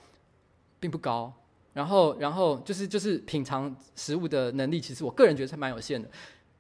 [0.81, 1.33] 并不高。
[1.75, 6.09] 然后，然后就是就是品尝食物的能力，其实我个人觉得是蛮有限的。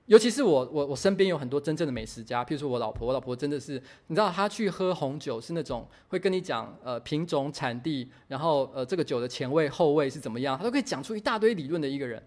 [0.07, 12.23] 尤其是我，我我身边有很多真正的美食家，譬如说我老婆，我老婆真的是，你知道，她去喝红酒是那种会跟你讲，呃，品种、产地，然后呃，这个酒的前味、后味是怎么样，她都可以讲出一大堆理论的一个人。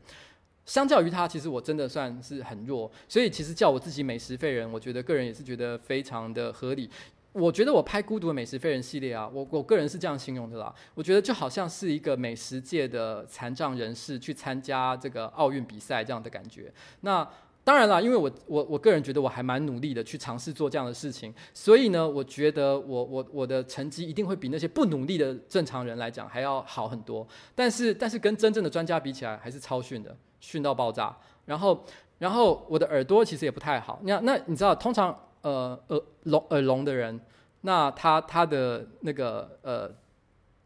[0.65, 6.89] 相较于她，其实我真的算是很弱，所以其实叫我自己美食废人，我觉得个人也是觉得非常的合理。
[7.38, 16.73] 我觉得我拍《孤独的美食废人》系列啊，我我个人是这样形容的啦，我觉得就好像是一个美食界的残障人士去参加这个奥运比赛这样的感觉。
[17.01, 17.27] 那
[17.63, 27.27] 当然了，因为我我我个人觉得我还蛮努力的去尝试做这样的事情，所以呢，我觉得我我我的成绩一定会比那些不努力的正常人来讲还要好很多。
[27.53, 31.15] 但是但是跟真正的专家比起来，还是超逊的，逊到爆炸。
[31.45, 31.85] 然后
[32.19, 33.99] 然后我的耳朵其实也不太好。
[34.03, 35.13] 那那你知道，通常
[35.48, 37.20] 呃耳聋耳聋的人，
[37.62, 39.89] 那他他的那个呃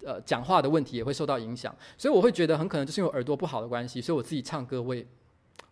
[0.04, 1.76] 呃讲话的问题也会受到影响。
[1.98, 5.06] 所以我会觉得很可能就是因为耳朵不好的关系，所以我自己唱歌我也。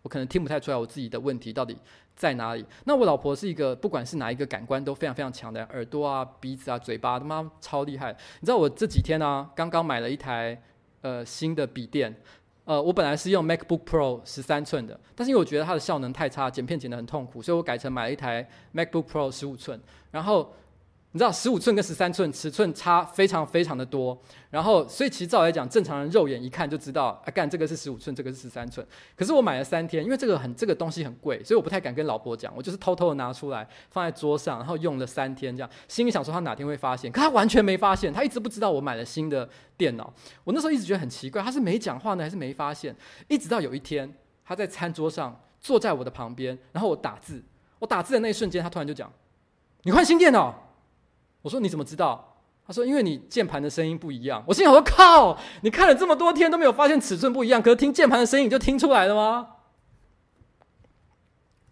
[0.02, 1.76] 我可能听不太出来我自己的问题到底
[2.16, 2.64] 在哪里。
[2.84, 8.10] 那我老婆是一个不管是哪一个感官都非常非常强的，耳朵啊、鼻子啊、嘴巴，他妈超厉害。
[8.40, 10.58] 你知道我这几天呢、啊，刚刚买了一台
[11.02, 12.18] 呃新的笔电，
[12.64, 19.80] 呃，我本来是用 MacBook Pro 十三寸的，但是因为我觉得它的效能太差，剪片剪得很痛苦，所以我改成买了一台 MacBook Pro 十五寸，
[20.10, 20.52] 然后。
[21.12, 24.16] 你知道十五寸跟十三寸尺寸差非常非常的多，
[24.48, 28.86] 然后所以其实照来讲，正常人肉眼一看就知道，啊干这个是十五寸，这个是十三寸。
[29.16, 40.14] 可是我买了三天，因为这个很这个东西很贵，所以我不太敢跟老婆讲，我就是偷偷的拿出来放在桌上，然后用了三天这样，心里想说他哪天会发现，可他完全没发现，他一直不知道我买了新的电脑。
[40.44, 42.94] 我那时候一直觉得很奇怪，他是没讲话呢，还是没发现？
[43.26, 44.08] 一直到有一天，
[44.44, 47.42] 他在餐桌上坐在我的旁边，然后我打字，
[47.80, 49.12] 我打字的那一瞬间，他突然就讲
[49.82, 50.66] ：“你换新电脑。”
[51.42, 52.26] 我说你怎么知道？
[52.66, 54.44] 他说因为你键盘的声音不一样。
[54.46, 59.56] 我心想我靠，你看了这么多天都没有发现尺寸不一样，可是听键盘的声音你就听出来了吗？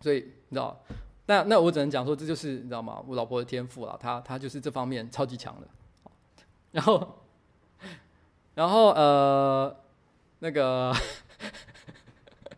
[0.01, 0.81] 所以你知道，
[1.27, 3.01] 那那我只能讲说这就是你知道吗？
[3.07, 5.69] 我老婆的天赋了，她她就是这方面超级强的。
[6.73, 7.21] 然后，
[8.55, 9.77] 然后呃，
[10.41, 10.93] 那个，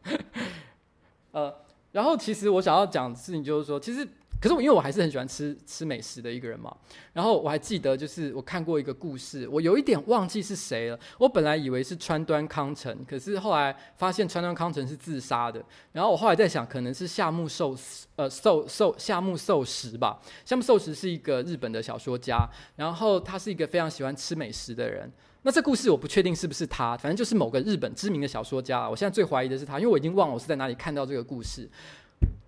[1.32, 1.54] 呃，
[1.92, 4.08] 然后其实我想要讲的事情就是说，其实。
[4.40, 6.74] 可是我因为我还是很喜欢吃吃美食的一个人嘛，
[7.12, 10.98] 然后我还记得就是我看过一个故事，我有一点忘记是谁了。
[11.18, 15.62] 我本来以为是川端康成，可是后来发现川端康成是自杀的。
[15.92, 17.76] 然后我后来在想，可能是夏目寿，
[18.16, 20.18] 呃，寿寿夏目寿石吧。
[20.44, 25.12] 夏目寿石是一个日本的小说家，然后他是一个非常喜欢吃美食的人。
[25.42, 28.88] 那这故事我不确定是不是他，反正就是某个日本知名的小说家。
[28.88, 31.66] 我现在最怀疑的是他，因为我已经忘了我是在哪里看到这个故事。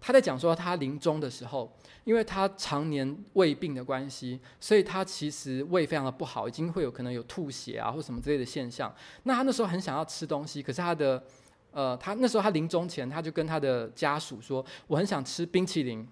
[0.00, 1.72] 他在讲说他临终的时候。
[2.04, 8.92] 因为他常年胃病的关系，所以他其实胃非常的不好，已经会有可能有吐血啊或什么之类的现象。
[9.22, 11.22] 那他那时候很想要吃东西，可是他的
[11.70, 16.04] 呃，他那时候他临终前，他就跟他的家属说，我很想吃冰淇淋。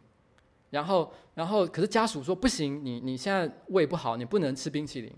[0.71, 5.13] 然后，然后，可是家属说不行，你你现在胃不好，你不能吃冰淇淋。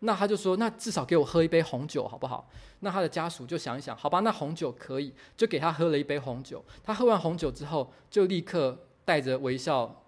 [0.00, 2.48] 那他就说，那至少给我喝一杯红酒好不好？
[2.80, 6.62] 那他的家属就想一想，好吧，那红酒可以，就给他喝了一杯红酒。
[6.82, 10.04] 他喝完红酒之后，就立刻带着微笑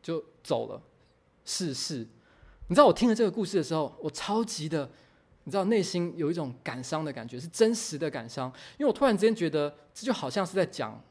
[0.00, 0.80] 就走了，
[1.44, 2.06] 逝世。
[2.68, 4.88] 你知道我听了这个故事的时候，我超级的，
[5.42, 8.46] 你知道内心有一种感伤的感觉，是真实的感伤，
[8.78, 11.02] 因为我突然之间觉得这就好像是在讲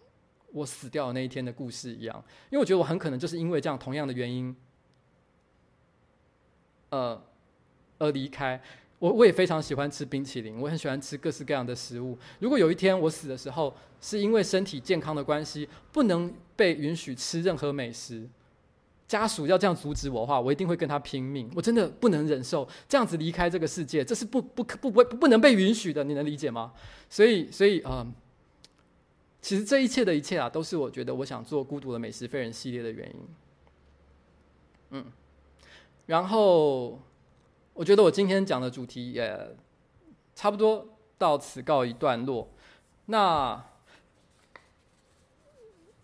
[0.53, 4.55] 我死掉的那一天的故事一样，因为我觉得我很可能就是因为这样同样的原因，
[6.91, 7.21] 呃，
[7.99, 8.59] 而离开。
[8.97, 12.17] 我我也非常喜欢吃冰淇淋，我很喜欢吃各式各样的食物。
[12.39, 18.27] 如果有一天我死的时候，是因为身体健康的关系，不能被允许吃任何美食。
[19.07, 21.49] 家属要这样阻止我的话，我一定会跟他拼命。
[21.55, 26.03] 我真的不能忍受这样子离开这个世界，这是不不不不不能被允许的。
[26.03, 26.73] 你能理解吗？
[27.09, 28.13] 所以，所以，嗯，
[29.41, 33.15] 其实这一切的一切啊，都是我觉得我想做《孤独的美食废人》系列的原因。
[34.91, 35.05] 嗯，
[36.05, 36.99] 然后
[37.79, 39.55] 我觉得我今天讲的主题也
[40.35, 40.85] 差不多
[41.17, 42.49] 到此告一段落。
[43.05, 43.63] 那。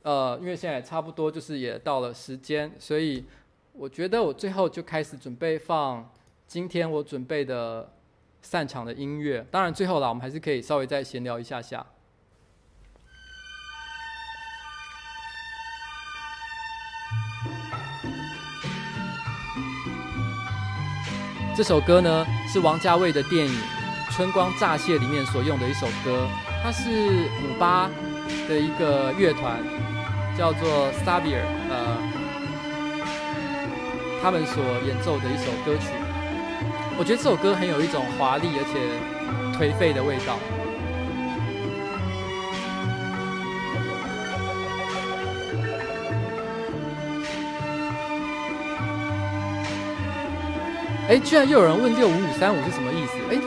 [0.04, 3.26] 呃，因为现在差不多就是也到了时间，所以
[3.74, 6.08] 我觉得我最后就开始准备放
[6.46, 7.92] 今天我准备的
[8.44, 9.44] 散场的音乐。
[9.50, 11.84] 当然最后啦，我们还是可以稍微再闲聊一下下。
[21.56, 23.54] 这首歌呢是王家卫的电影
[24.14, 26.28] 《春光乍泄》里面所用的一首歌，
[26.62, 27.90] 它是古巴
[28.50, 29.58] 的一个乐团。
[30.38, 31.98] 叫做 Sabir，呃，
[34.22, 35.88] 他们所演奏的一首歌曲，
[37.00, 38.78] 我觉得这首歌很有一种华丽而且
[39.58, 40.38] 颓废的味道。
[51.08, 53.14] 哎，居然又有人问六五五三五是什么意思？
[53.30, 53.38] 哎，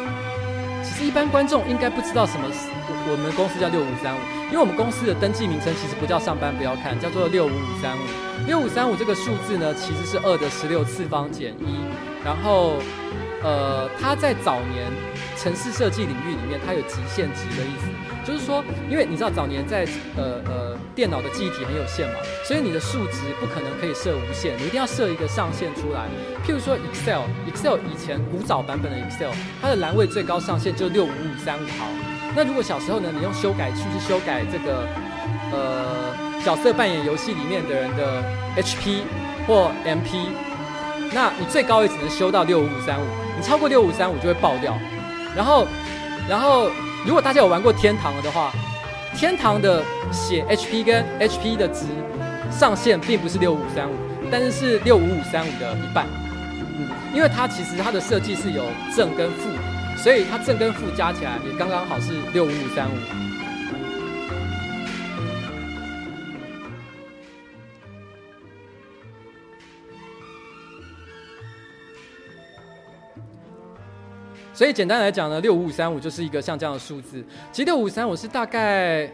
[0.84, 2.46] 其实一般观众应该不知道什么。
[3.10, 4.18] 我们公司叫六五三五，
[4.48, 8.00] 因为我们公司的登记名称其实不叫上班不要看，叫做六五五三五。
[8.46, 11.80] 六五三五这个数字呢，其实是二的十六次方减一。
[12.22, 12.74] 然后，
[13.42, 14.92] 呃，它在早年
[15.38, 17.88] 城市设计领域里面，它有极限值的意思，
[18.28, 26.04] 就是说，因为你知道早年在呃呃电脑的记忆体很有限嘛，所以你的数值不可能可以设无限，你一定要设一个上限出来。
[26.46, 29.32] 譬如说 Excel，Excel 以前古早版本的 Excel，
[29.62, 31.86] 它的栏位最高上限就六五五三五毫。
[32.36, 34.86] 那如果小时候呢，你用修改器去修改这个
[35.50, 36.14] 呃
[36.44, 38.22] 角色扮演游戏里面的人的
[38.56, 39.04] HP
[39.46, 40.28] 或 MP，
[41.14, 43.04] 那你最高也只能修到六五五三五，
[43.38, 44.76] 你超过六五三五就会爆掉。
[45.34, 45.66] 然后，
[46.28, 46.70] 然后
[47.08, 48.52] 如果大家有玩过天堂的话，
[49.16, 49.82] 天堂的
[50.12, 51.86] 写 HP 跟 HP 的值
[52.50, 53.94] 上限并不是六五三五，
[54.30, 56.06] 但是是六五五三五的一半。
[56.60, 58.62] 嗯，因为它其实它的设计是有
[58.94, 59.48] 正跟负。
[59.96, 62.94] 所以它正跟负加起来也刚刚好是六五五三五。
[74.58, 77.24] 所以简单来讲呢，六五五三五就是一个像这样的数字。
[77.52, 79.08] 其实六五五三五是大概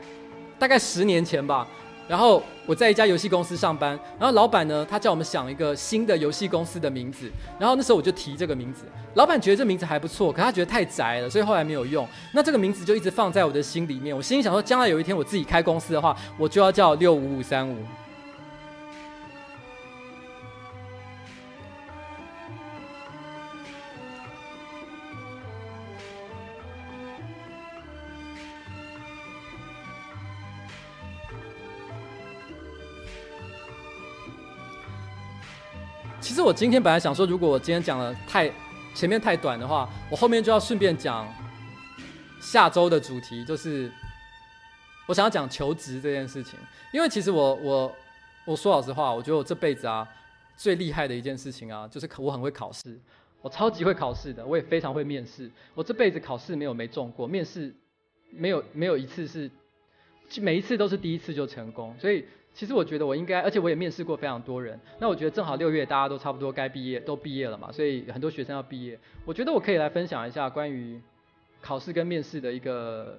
[0.59, 1.69] 大概十年前吧。
[2.09, 8.85] 然后我在一家游戏公司上班，然后老板呢，他叫我们想一个新的游戏公司的名字，然后那时候我就提这个名字，
[9.17, 12.09] 老板觉得这名字还不错，可他觉得太宅了，所以后来没有用。
[12.33, 17.77] 那这个名字就一直放在我的心里面，我心里想说，将来有一天我自己开公司的话，我就要叫六五五三五。
[36.45, 38.53] 我今天本来想说，如果我今天讲的太
[38.95, 41.27] 前面太短的话，我后面就要顺便讲
[42.39, 43.91] 下周的主题，就是
[45.07, 46.59] 我想要讲求职这件事情。
[46.93, 47.97] 因为其实我我
[48.45, 50.07] 我说老实话，我觉得我这辈子啊
[50.55, 53.01] 最厉害的一件事情啊，就是我很会考试，
[53.41, 55.51] 我超级会考试的，我也非常会面试。
[55.73, 57.75] 我这辈子考试没有没中过，面试
[58.31, 59.51] 没有没有一次是，
[60.43, 62.27] 每一次都是第一次就成功，所以。
[62.55, 64.79] 其实我觉得我应该，而且我也面试过非常多人。
[65.01, 68.97] 那我觉得正好六月大家都差不多该毕业，都毕业了嘛，所以很多学生要毕业。
[69.25, 71.01] 我觉得我可以来分享一下关于
[71.61, 73.19] 考试跟面试的一个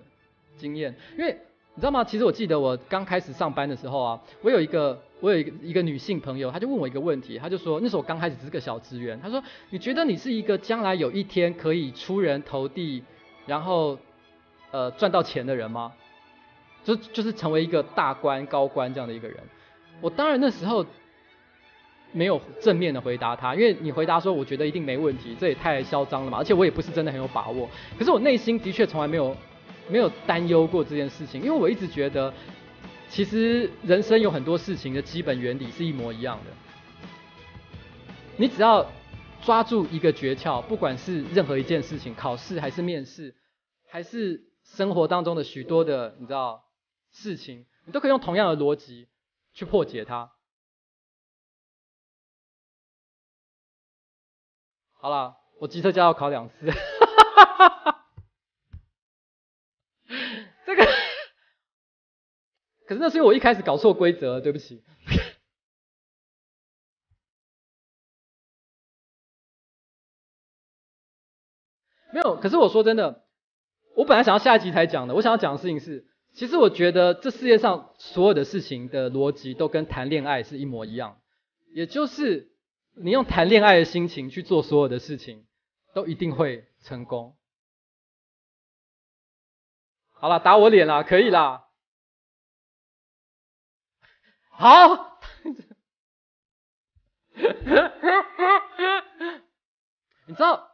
[0.57, 0.95] 经验。
[1.18, 1.38] 因为
[1.74, 2.02] 你知道吗？
[2.02, 13.03] 其实我记得我刚开始上班的时候啊，我有一个我有一个一个女性朋友，她就问我一个问题，她就说，那时候我刚开始只是个小职员，她说，你觉得你是一个将来有一天可以出人头地，
[13.45, 13.99] 然后
[14.72, 15.91] 呃赚到钱的人吗？
[16.86, 19.38] 就就是成为一个大官高官这样的一个人。
[19.99, 20.86] 我当然那时候
[22.12, 26.38] 没有正面的回答他，因为你回答说我觉得一定没问题，这也太嚣张了嘛。
[26.38, 27.68] 而且我也不是真的很有把握。
[27.98, 29.36] 可是我内心的确从来没有
[29.90, 32.32] 没有担忧过这件事情，因为我一直觉得，
[33.10, 36.52] 其实人生有很多事情的基本原理是一模一样的。
[38.38, 38.86] 你只要
[39.41, 43.34] 抓住一个诀窍，不管是任何一件事情，考试还是面试，
[43.90, 46.64] 还是生活当中的许多的，你知道。
[47.15, 49.07] 事情，你都可以用同样的逻辑
[49.53, 50.33] 去破解它。
[54.93, 56.53] 好了，我机车驾照考两次，
[60.65, 60.85] 这个，
[62.85, 64.83] 可是那是因为我一开始搞错规则，对不起。
[72.11, 73.25] 没有，可是我说真的，
[73.95, 76.09] 我本来想要下一集才讲的，我想要讲的事情是。
[76.36, 81.22] 其实我觉得这世界上所有的事情的逻辑都跟谈恋爱是一模一样，
[81.74, 82.52] 也就是
[82.94, 85.45] 你用谈恋爱的心情去做所有的事情，
[85.94, 87.38] 都一定会成功。
[90.12, 91.70] 好了，打我脸啦，可以啦。
[94.49, 95.20] 好，
[100.28, 100.70] 你知道，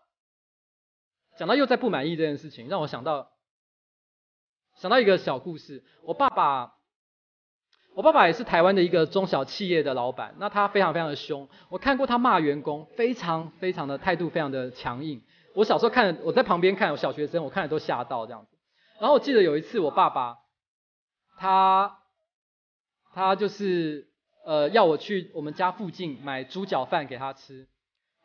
[1.37, 3.31] 讲到又在不满意这件事情，让我想到。
[4.81, 6.73] 想到一个小故事，我爸爸，
[7.93, 15.21] 我爸爸也是台湾的一个中小企业的老板，那他非常非常的凶，我看过他骂员工，非常非常的态度非常的强硬。
[15.53, 18.57] 我小时候看，我在旁边看，我小学生，我看了都吓到这样子。
[18.99, 20.39] 然后我记得有一次，我爸爸，
[21.37, 21.99] 他，
[23.13, 24.07] 他就是
[24.47, 27.67] 呃要我去我们家附近买猪脚饭给他吃，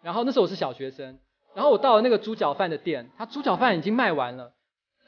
[0.00, 1.18] 然后那时候我是小学生，
[1.54, 4.54] 然后我到了那个猪脚饭的店，他猪脚饭已经卖完了。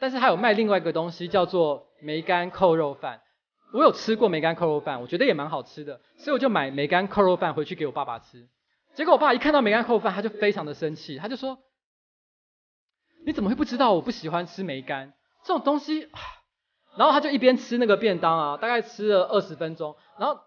[0.01, 3.21] 但是还有卖另外一个东西，叫做梅干扣肉饭。
[3.73, 8.49] 我有吃过梅干扣肉饭，我觉得也蛮好吃的，所以我就买梅干扣肉饭回去给我爸爸吃。
[8.95, 11.59] 结果我爸一看到梅干扣肉饭，他就非常的生气，他就说
[13.27, 15.13] ：“你怎么会不知道我不喜欢吃梅干
[15.45, 16.09] 这种东西？”
[16.97, 20.41] 然后他就一边吃那个便当啊，大概吃了二十分钟，然后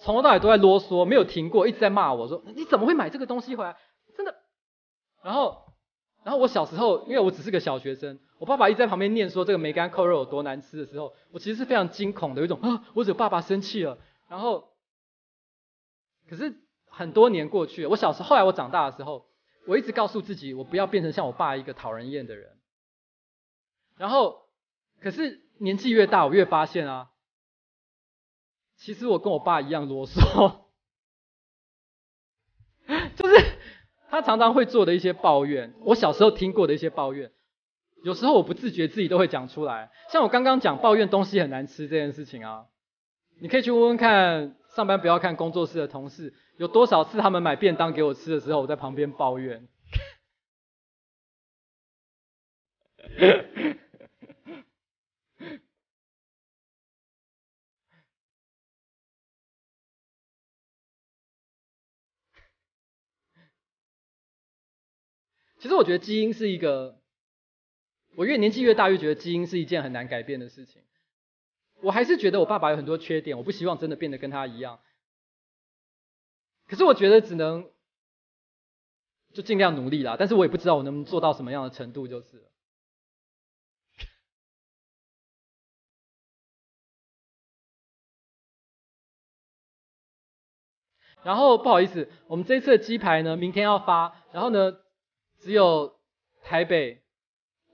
[0.00, 3.76] 从头到尾都在啰嗦，没有停过，一直在骂我说：“你怎么会买这个东西回来？
[4.16, 4.34] 真的？”
[5.22, 5.62] 然后。
[6.24, 13.96] 然后我小时候，因为我只是个小学生，我爸爸一直在旁边念说这个梅干扣肉有多难吃的时候，我其实是非常惊恐的，有一种啊， 我惹爸爸生气了。
[14.28, 14.68] 然后，
[16.28, 16.54] 可是
[16.84, 19.24] 很多年过去了，我小时候，后来我长大的时候，
[19.66, 22.58] 我一直告诉自己，我不要变成像我爸一个讨人厌的人。
[23.96, 24.42] 然后，
[25.00, 27.12] 可是年纪越大，我越发现啊，
[28.76, 30.64] 其实我跟我爸一样啰嗦，
[33.16, 33.54] 就是。
[34.10, 37.32] 他常常会做的一些抱怨，我小时候听过的一些抱怨，
[38.04, 39.90] 有时候我不自觉自己都会讲出来。
[40.12, 42.66] 像我刚刚讲抱怨东西很难吃这件事情啊，
[43.40, 49.66] 你可以去问问看，上班不要看工作室的同事，有多少次他们买便当给我吃的时候，我在旁边抱怨。
[65.58, 66.98] 其实我觉得基因是一个，
[68.16, 70.82] 我越年纪越大越觉得基因是一件很难改变的事情。
[71.82, 74.80] 我还是觉得我爸爸有很多缺点，我不希望真的变得跟他一样。
[76.66, 77.70] 可是我觉得只能
[79.32, 82.44] 就尽量努力啦，但是我也不知道我能做到什么样的程度就是了。
[91.22, 94.78] 然后不好意思，我们这次的鸡排呢，明天要发，然后呢。
[95.40, 96.00] 只有
[96.40, 97.03] 台北，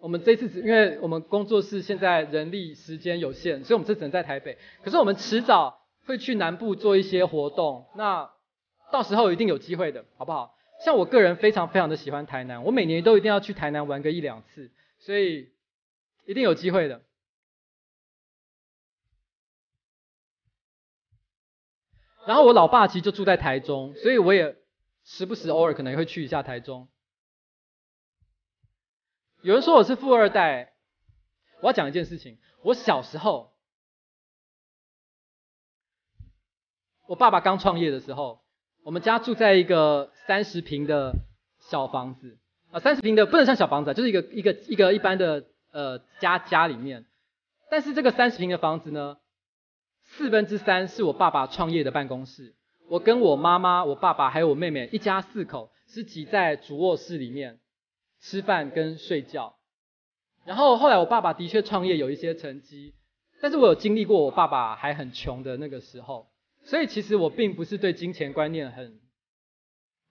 [0.00, 4.56] 我们这次只因为我们工作室现在人力时间有限，所以我们这只能在台北。
[4.82, 8.30] 可是我们迟早会去南部做一些活动，那
[8.90, 10.56] 到时候一定有机会的，好不好？
[10.84, 15.50] 像我个人非常非常的喜欢台南，我每年都一定要去台南玩个一两次，所以
[16.24, 17.02] 一定有机会的。
[22.26, 24.56] 然后我老爸其实就住在台中，所以我也
[25.04, 26.88] 时不时偶尔可能会去一下台中。
[29.42, 30.74] 有人说我是富二代，
[31.62, 32.38] 我要讲一件事情。
[32.62, 33.54] 我小时候，
[37.06, 38.42] 我爸爸刚创业的时候，
[38.84, 41.14] 我们家住在一个三十平的
[41.58, 42.38] 小房子
[42.70, 47.06] 啊，三十平的不能算小房子，就是一个一个一个一般的呃家家里面。
[47.70, 49.16] 但是这个三十平的房子呢，
[50.02, 52.54] 四分之三是我爸爸创业的办公室。
[52.90, 57.58] 我跟我妈妈、我爸爸还有我妹妹一家四口是挤在主卧室里面。
[58.20, 59.56] 吃饭跟睡觉，
[60.44, 62.94] 然后后来我爸爸的确创业有一些成绩，
[63.40, 66.30] 但是我有经历过我爸爸还很穷的那个时候，
[66.64, 69.00] 所以其实我并不是对金钱观念很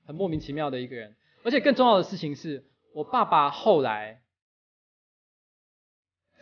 [0.06, 1.16] 很莫名其妙的一个人。
[1.44, 4.22] 而且更重要的事情是我爸爸后来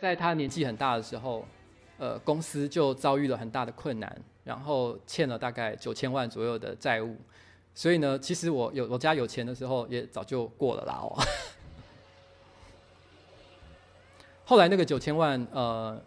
[0.00, 1.46] 在他年纪很大的时候，
[1.98, 7.16] 呃，公司就遭遇了很大的困难，然后欠了大概九千万左右的债务。
[7.74, 11.14] 所以呢，其实我有我家有钱的时候也早就过了啦哦。
[14.48, 16.02] 后来那个九千万，呃，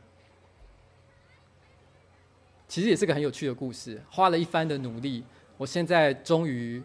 [2.67, 4.01] 其实也是个很有趣的故事。
[4.09, 5.23] 花了一番的努力，
[5.57, 6.81] 我现在终于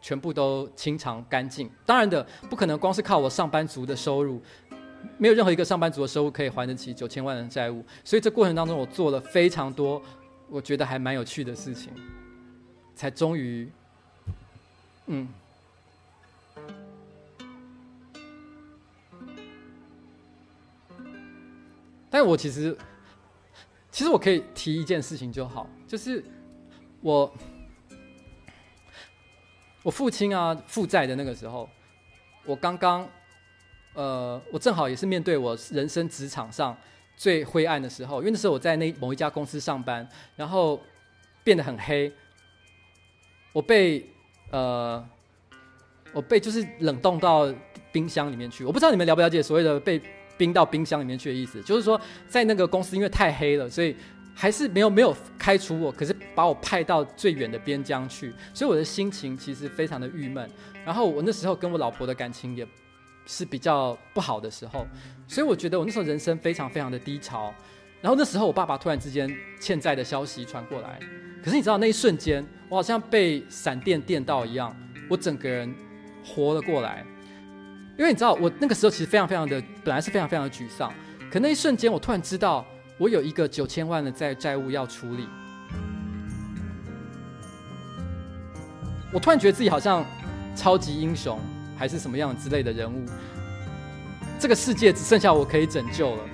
[0.00, 1.68] 全部都清偿干净。
[1.84, 4.40] 当然的，不可能光是靠我上班族的收入，
[5.18, 7.84] 没有任何一个上班族的收入可以还得起九千万的债务。
[8.04, 10.00] 所以这过程当中，我做了非常多
[10.48, 11.92] 我觉得还蛮有趣的事情，
[12.94, 13.68] 才终于，
[15.06, 15.28] 嗯。
[22.12, 22.76] 但我其实，
[23.90, 26.22] 其实我可以提一件事情就好，就是
[27.00, 27.34] 我
[29.82, 31.66] 我父亲啊负债的那个时候，
[32.44, 33.08] 我刚刚
[33.94, 36.76] 呃，我正好也是面对我人生职场上
[37.16, 40.06] 最灰暗的时候，因为那时候我在那某一家公司上班，
[40.36, 40.78] 然后
[41.42, 42.12] 变得很黑，
[43.54, 44.06] 我被
[44.50, 45.02] 呃，
[46.12, 47.50] 我被就是冷冻到
[47.90, 49.98] 冰箱里面去，我不知道你们了不了解所谓的被。
[50.36, 53.94] 冰到冰箱里面去的意思，就是说在那个公司因为太黑了，所以
[54.34, 60.48] 还是没有没有开除我，可是把我派到最远的边疆去，所以我的心情其实非常的郁闷。
[60.84, 62.66] 然后我那时候跟我老婆的感情也
[63.26, 64.86] 是比较不好的时候，
[65.28, 67.54] 所以我觉得我那时候人生非常非常的低潮。
[68.00, 70.98] 然后那时候我爸爸突然之间欠债的消息传过来，
[71.44, 74.76] 可是你知道那一瞬间，我好像被闪电电到一样，
[75.08, 75.72] 我整个人
[76.24, 77.04] 活了过来。
[78.02, 80.92] 因为你知道，我那个时候其实非常非常的，本来是非常非常的沮丧。
[81.30, 82.66] 可那一瞬间，我突然知道，
[82.98, 85.28] 我有一个九千万的债债务要处理。
[89.12, 90.04] 我突然觉得自己好像
[90.56, 91.38] 超级英雄，
[91.78, 93.04] 还是什么样之类的人物。
[94.36, 96.24] 这个世界只剩下我可以拯救了。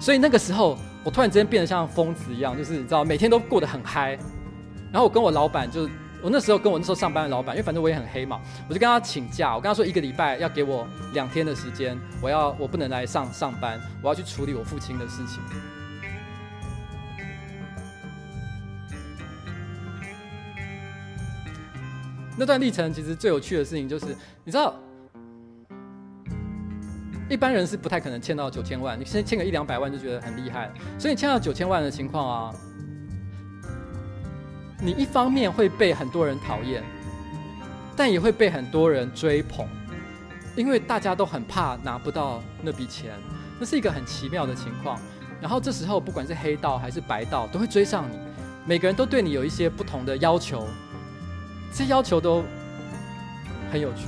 [0.00, 4.18] 所以那个时候，我突然之间变得像疯子一样，就是你知道，每天都过得很嗨。
[4.90, 5.86] 然后我跟我老板就。
[6.22, 9.54] 我那时候跟我那时候上班的老板，因为反正我也很黑嘛，我就跟他请假。
[9.54, 15.42] 我跟他说一个礼拜要给我两天的时间，我要我不能来上上班，我要去处理我父亲的事情。
[22.36, 24.74] 那段历程其实最有趣的事情就是，你知道，
[27.28, 32.54] 一般人是不太可能欠到九千万，你先欠个一两百万就觉得很厉害，所以你欠到九千万的情况啊。
[34.82, 36.82] 你一方面会被很多人讨厌，
[37.94, 39.66] 但也会被很多人追捧，
[40.56, 43.12] 因为大家都很怕拿不到那笔钱，
[43.58, 44.98] 那是一个很奇妙的情况。
[45.40, 48.18] 然后这时候，不管是黑道还是白道，都会追上你，
[48.66, 50.66] 每个人都对你有一些不同的要求，
[51.70, 52.42] 这些要求都
[53.70, 54.06] 很有趣。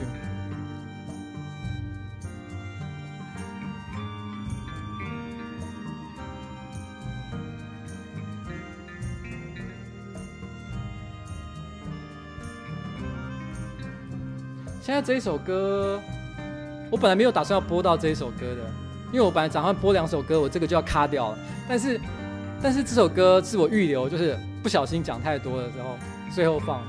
[14.82, 16.00] 现在这一首歌，
[16.90, 18.68] 我本来没有打算要播到这一首歌的，
[19.12, 21.38] 因为我本来打算播两首歌，我这个就要卡掉了。
[21.68, 22.00] 但是，
[22.60, 25.96] 但是这首歌是我预留，就是不小心讲太多的时候，
[26.34, 26.82] 最后放。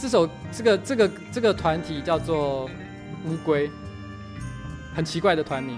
[0.00, 2.64] 这首这个这个这个团体叫做
[3.26, 3.70] 乌龟，
[4.94, 5.66] 很奇怪的团名。